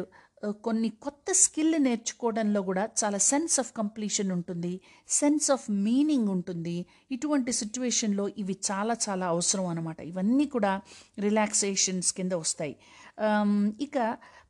కొన్ని 0.64 0.88
కొత్త 1.04 1.32
స్కిల్ 1.32 1.74
నేర్చుకోవడంలో 1.82 2.62
కూడా 2.62 2.88
చాలా 3.00 3.18
సెన్స్ 3.18 3.60
ఆఫ్ 3.60 3.70
కంప్లీషన్ 3.76 4.30
ఉంటుంది 4.32 4.72
సెన్స్ 5.08 5.50
ఆఫ్ 5.50 5.66
మీనింగ్ 5.70 6.28
ఉంటుంది. 6.28 6.86
ఇటువంటి 7.10 7.52
సిచ్యువేషన్లో 7.52 8.28
ఇవి 8.38 8.56
చాలా 8.70 8.96
చాలా 9.08 9.26
అవసరం 9.26 9.66
అనమాట 9.66 10.00
ఇవన్నీ 10.00 10.46
కూడా 10.46 10.72
రిలాక్సేషన్స్ 11.18 12.10
కింద 12.12 12.32
వస్తాయి. 12.32 12.74
ఇక 13.86 13.98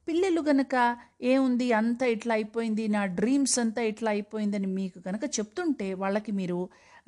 పిల్లలు 0.08 0.40
గనక 0.40 0.74
ఏముంది 1.22 1.72
అంతా 1.72 2.06
ఇట్లా 2.06 2.34
అయిపోయింది 2.34 2.88
నా 2.88 3.04
డ్రీమ్స్ 3.06 3.58
అంతా 3.58 3.82
ఇట్లా 3.82 4.10
అయిపోయిందని 4.10 4.66
మీకు 4.66 4.98
కనుక 5.00 5.24
చెప్తుంటే 5.38 5.94
వాళ్ళకి 5.94 6.32
మీరు 6.32 6.58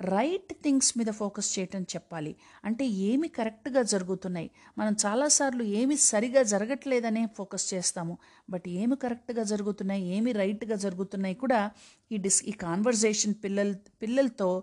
రైట్ 0.00 0.52
థింగ్స్ 0.64 0.98
మీద 0.98 1.10
ఫోకస్ 1.10 1.58
చేయటం 1.58 1.82
చెప్పాలి. 1.82 2.36
అంటే 2.64 2.86
ఏమి 2.86 3.28
కరెక్ట్గా 3.28 3.82
జరుగుతున్నాయి? 3.82 4.50
మనం 4.78 4.96
చాలాసార్లు 5.06 5.62
ఏమి 5.62 5.96
సరిగా 5.96 6.42
జరగట్లేదనే 6.42 7.28
ఫోకస్ 7.38 7.74
చేస్తాము. 7.74 8.18
బట్ 8.50 8.68
ఏమి 8.68 8.96
కరెక్ట్గా 8.96 9.42
జరుగుతున్నాయి? 9.42 10.04
ఏమి 10.16 10.32
రైట్గా 10.32 10.76
జరుగుతున్నాయి 10.76 11.34
కూడా 11.34 11.70
ఈ 12.12 12.16
డిస్ 12.16 12.44
ఈ 12.44 12.50
కాన్వర్జేషన్ 12.50 13.34
పిల్లల 13.44 13.72
పిల్లలతో 14.02 14.62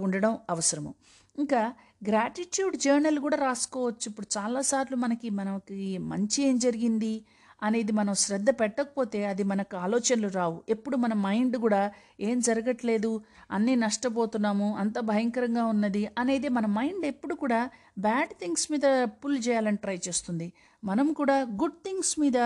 ఉండడం 0.00 0.38
అవసరము. 0.50 0.94
ఇంకా 1.38 1.74
గ్రాటిట్యూడ్ 2.08 2.76
జర్నల్ 2.76 3.18
కూడా 3.18 3.36
రాసుకోవచ్చు. 3.36 4.06
ఇప్పుడు 4.06 4.26
చాలాసార్లు 4.38 4.96
మనకి 4.96 5.30
మనకి 5.30 5.98
మంచి 5.98 6.42
ఏం 6.42 6.58
జరిగింది? 6.58 7.24
అనేది 7.62 7.92
మనం 7.92 8.14
శ్రద్ధ 8.14 8.50
పెట్టకపోతే 8.60 9.24
అది 9.24 9.42
మనకు 9.42 9.76
ఆలోచనలు 9.76 10.28
రావు. 10.28 10.62
ఎప్పుడు 10.68 10.96
మన 10.96 11.12
మైండ్ 11.26 11.56
కూడా 11.56 11.82
ఏం 12.20 12.40
జరగట్లేదు 12.40 13.10
అన్నీ 13.50 13.74
నష్టపోతున్నాము 13.74 14.76
అంత 14.76 14.98
భయంకరంగా 15.00 15.64
ఉన్నది 15.66 16.02
అనేది 16.18 16.48
మన 16.48 16.66
మైండ్ 16.66 17.06
ఎప్పుడు 17.06 17.34
కూడా 17.34 17.60
బ్యాడ్ 17.98 18.32
థింగ్స్ 18.40 18.66
మీద 18.72 18.86
పుల్ 19.06 19.38
చేయాలని 19.48 19.76
ట్రై 19.76 19.98
చేస్తుంది. 20.08 20.52
మనం 20.84 21.12
కూడా 21.12 21.36
గుడ్ 21.42 21.78
థింగ్స్ 21.86 22.14
మీద 22.20 22.38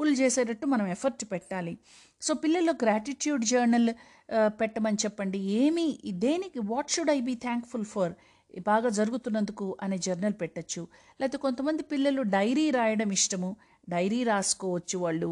పుల్ 0.00 0.16
చేసేటట్టు 0.16 0.66
మనం 0.66 0.86
ఎఫర్ట్ 0.86 1.24
పెట్టాలి. 1.32 1.78
సో 2.22 2.34
పిల్లల్లో 2.34 2.72
గ్రాటిట్యూడ్ 2.82 3.44
జర్నల్ 3.44 3.90
పెట్టమని 4.60 4.96
చెప్పండి. 5.04 5.38
ఏమి 5.38 5.98
దేనికి 6.10 6.58
what 6.58 6.90
should 6.90 7.10
I 7.10 7.20
be 7.20 7.34
thankful 7.34 7.84
for? 7.84 8.12
బాగా 8.66 8.88
జరుగుతున్నందుకు 8.88 9.76
అనే 9.82 9.98
జర్నల్ 9.98 10.34
పెట్టచ్చు. 10.40 10.82
లేకపోతే 11.20 11.38
కొంతమంది 11.38 11.82
పిల్లలు 11.82 12.22
డైరీ 12.22 12.70
రాయడం 12.70 13.10
ఇష్టము. 13.12 13.56
డైరీ 13.92 14.20
రాసుకోవచ్చు 14.30 14.96
వాళ్ళు. 15.04 15.30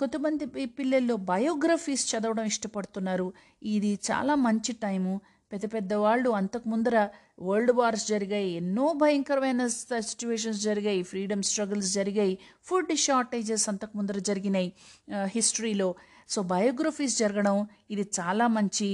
కొంతమంది 0.00 0.44
పిల్లల్లో 0.78 1.14
బయోగ్రఫీస్ 1.32 2.04
చదవడం 2.12 2.46
ఇష్టపడుతున్నారు. 2.52 3.26
ఇది 3.74 3.90
చాలా 4.08 4.34
మంచి 4.46 4.72
టైము. 4.84 5.14
పెద్ద 5.52 5.66
పెద్ద 5.74 5.92
వాళ్ళు 6.04 6.30
అంతకు 6.38 6.66
ముందర 6.72 6.96
వరల్డ్ 7.48 7.72
వార్స్ 7.78 8.04
జరిగాయి. 8.12 8.50
ఎన్నో 8.60 8.86
భయంకరమైన 9.02 9.62
సిచ్యువేషన్స్ 10.10 10.60
జరిగాయి. 10.68 11.00
ఫ్రీడమ్ 11.10 11.42
స్ట్రగుల్స్ 11.48 11.90
జరిగాయి. 11.98 12.34
ఫుడ్ 12.68 12.92
షార్టేజెస్ 13.06 13.66
అంతకు 13.72 13.94
ముందర 13.98 14.18
జరిగినాయి 14.30 14.70
హిస్టరీలో. 15.34 15.88
సో 16.32 16.40
బయోగ్రఫీస్ 16.52 17.14
జరగడం 17.22 17.56
ఇది 17.94 18.04
చాలా 18.18 18.46
మంచి 18.56 18.88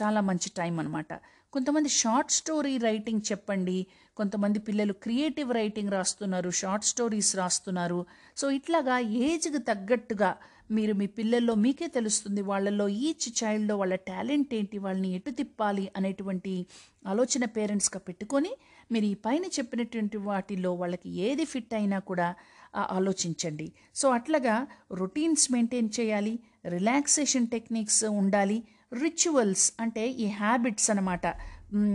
చాలా 0.00 0.20
మంచి 0.28 0.48
టైం 0.56 0.74
అనమాట 0.82 1.12
కొంతమంది 1.52 1.90
షార్ట్ 2.00 2.32
స్టోరీ 2.38 2.74
రైటింగ్ 2.88 3.22
చెప్పండి 3.30 3.76
కొంతమంది 4.16 4.58
పిల్లలు 4.58 4.92
క్రియేటివ్ 4.92 5.52
రైటింగ్ 5.52 5.90
రాస్తున్నారు 5.90 6.50
షార్ట్ 6.50 6.84
స్టోరీస్ 6.84 7.36
రాస్తున్నారు. 7.36 8.06
సో 8.36 8.50
ఇట్లాగా 8.50 8.98
ఏజ్కి 8.98 9.58
తగ్గట్టుగా 9.58 10.36
మీరు 10.70 10.92
మీ 10.94 11.06
పిల్లల్లో 11.06 11.54
మీకే 11.54 11.86
తెలుస్తుంది 11.86 12.42
వాళ్ళల్లో 12.42 12.88
ఈచ్ 12.88 13.44
చైల్డ్లో 13.44 13.76
వాళ్ళ 13.76 13.94
టాలెంట్ 13.94 14.54
ఏంటి 14.54 14.78
వాళ్ళని 14.78 15.14
ఎటు 15.14 15.30
తిప్పాలి 15.30 15.90
అనేటువంటి 15.96 16.66
ఆలోచన 17.06 17.44
పేరెంట్స్గా 17.44 18.00
పెట్టుకొని 18.00 18.52
మీరు 18.92 19.04
ఈ 19.04 19.14
పైన 19.14 19.44
చెప్పినటువంటి 19.44 20.16
వాటిల్లో 20.16 20.74
వాళ్ళకి 20.74 21.10
ఏది 21.10 21.44
ఫిట్ 21.44 21.74
అయినా 21.74 21.98
కూడా 21.98 22.34
ఆలోచించండి. 22.76 23.72
సో 23.94 24.10
అట్లాగా 24.10 24.66
రొటీన్స్ 24.92 25.52
మెయింటైన్ 25.52 25.90
చేయాలి 26.00 26.38
రిలాక్సేషన్ 26.68 27.46
టెక్నిక్స్ 27.46 28.04
ఉండాలి 28.04 28.62
రిచువల్స్ 28.94 29.72
అంటే 29.80 30.10
ఈ 30.10 30.26
హ్యాబిట్స్ 30.26 30.90
అనమాట 30.90 31.26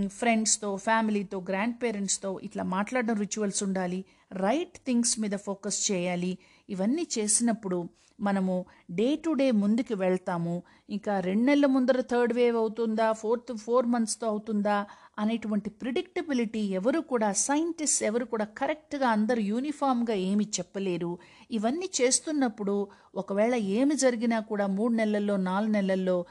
ఫ్రెండ్స్తో 0.07 0.77
ఫ్యామిలీతో 0.77 1.37
గ్రాండ్ 1.49 1.75
పేరెంట్స్తో 1.83 2.39
ఇట్లా 2.43 2.63
మాట్లాడడం 2.63 3.15
రిచువల్స్ 3.15 3.63
ఉండాలి. 3.63 4.05
రైట్ 4.31 4.77
థింగ్స్ 4.85 5.19
మీద 5.19 5.35
ఫోకస్ 5.35 5.91
చేయాలి. 5.91 6.37
ఇవన్నీ 6.69 7.07
చేసినప్పుడు 7.17 7.89
మనము 8.19 8.65
డే 8.91 9.15
టు 9.15 9.29
డే 9.29 9.51
ముందుకు 9.51 9.93
వెళ్తాము. 9.93 10.63
ఇంకా 10.89 11.19
రెండు 11.19 11.43
నెలల 11.43 11.65
ముందర 11.65 12.01
థర్డ్ 12.01 12.33
వేవ్ 12.33 12.57
అవుతుందా? 12.57 13.11
ఫోర్త్ 13.11 13.57
ఫోర్ 13.57 13.85
మంత్స్తో 13.85 14.27
అవుతుందా? 14.27 14.85
అనేటువంటి 15.19 15.69
ప్రిడిక్టబిలిటీ 15.69 16.59
ఎవరు 16.59 16.99
కూడా 16.99 17.33
సైంటిస్ట్ 17.33 18.03
ఎవరు 18.03 18.25
కూడా 18.25 18.45
కరెక్ట్గా 18.45 19.07
అందరు 19.09 19.39
యూనిఫామ్గా 19.39 20.13
ఏమి 20.13 20.45
చెప్పలేరు. 20.59 21.19
ఇవన్నీ 21.51 21.89
చేస్తున్నప్పుడు 22.01 22.87
ఒకవేళ 23.15 23.55
ఏమి 23.55 23.95
జరిగినా 23.95 24.39
కూడా 24.39 24.67
మూడు 24.67 24.93
నెలల్లో 24.93 25.37
నాలుగు 25.37 25.71
నెలల్లో 25.71 26.25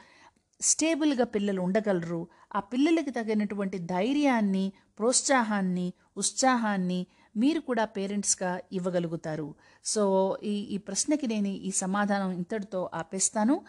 స్టేబుల్గా 0.61 1.25
పిల్లలు 1.25 1.61
ఉండగలరు. 1.61 2.27
ఆ 2.55 2.59
పిల్లలకి 2.59 3.11
తగినటువంటి 3.11 3.77
ధైర్యాన్ని 3.77 4.65
ప్రోత్సాహాన్ని 4.99 5.93
ఉత్సాహాన్ని 6.17 7.07
మీరు 7.37 7.59
కూడా 7.59 7.85
పేరెంట్స్గా 7.85 8.59
ఇవ్వగలుగుతారు. 8.71 9.55
సో 9.85 10.03
ఈ 10.43 10.53
ఈ 10.75 10.77
ప్రశ్నకి 10.77 11.27
నేను 11.27 11.47
ఈ 11.47 11.71
సమాధానం 11.71 12.31
ఇంతటితో 12.31 12.89
ఆపేస్తాను. 12.93 13.61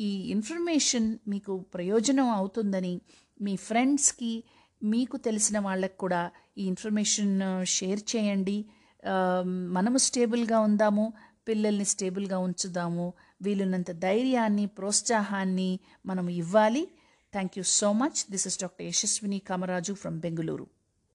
ఈ 0.00 0.10
ఇన్ఫర్మేషన్ 0.30 1.18
మీకు 1.28 1.56
ప్రయోజనం 1.74 2.28
అవుతుందని 2.30 3.00
మీ 3.40 3.56
ఫ్రెండ్స్కి 3.56 4.44
మీకు 4.82 5.16
తెలిసిన 5.16 5.58
వాళ్ళకి 5.58 5.96
కూడా 5.98 6.30
ఈ 6.58 6.66
ఇన్ఫర్మేషన్ 6.66 7.64
షేర్ 7.66 8.02
చేయండి. 8.16 8.58
మనము 9.76 9.98
స్టేబుల్గా 9.98 10.58
ఉందాము 10.60 11.12
పిల్లల్ని 11.48 11.84
స్టేబుల్గా 11.84 12.38
ఉంచుదాము 12.38 13.14
వీలున్నంత 13.42 13.90
ధైర్యాన్ని 13.90 14.66
ప్రోత్సాహాన్ని 14.66 15.80
మనం 16.06 16.28
ఇవ్వాలి. 16.28 16.88
Thank 17.32 17.58
you 17.58 17.64
so 17.64 17.92
much 17.92 18.30
this 18.30 18.46
is 18.46 18.60
doctor 18.60 18.86
Yashaswini 18.86 19.38
Kamaraju 19.38 19.92
from 19.92 20.20
Bengaluru 20.20 20.75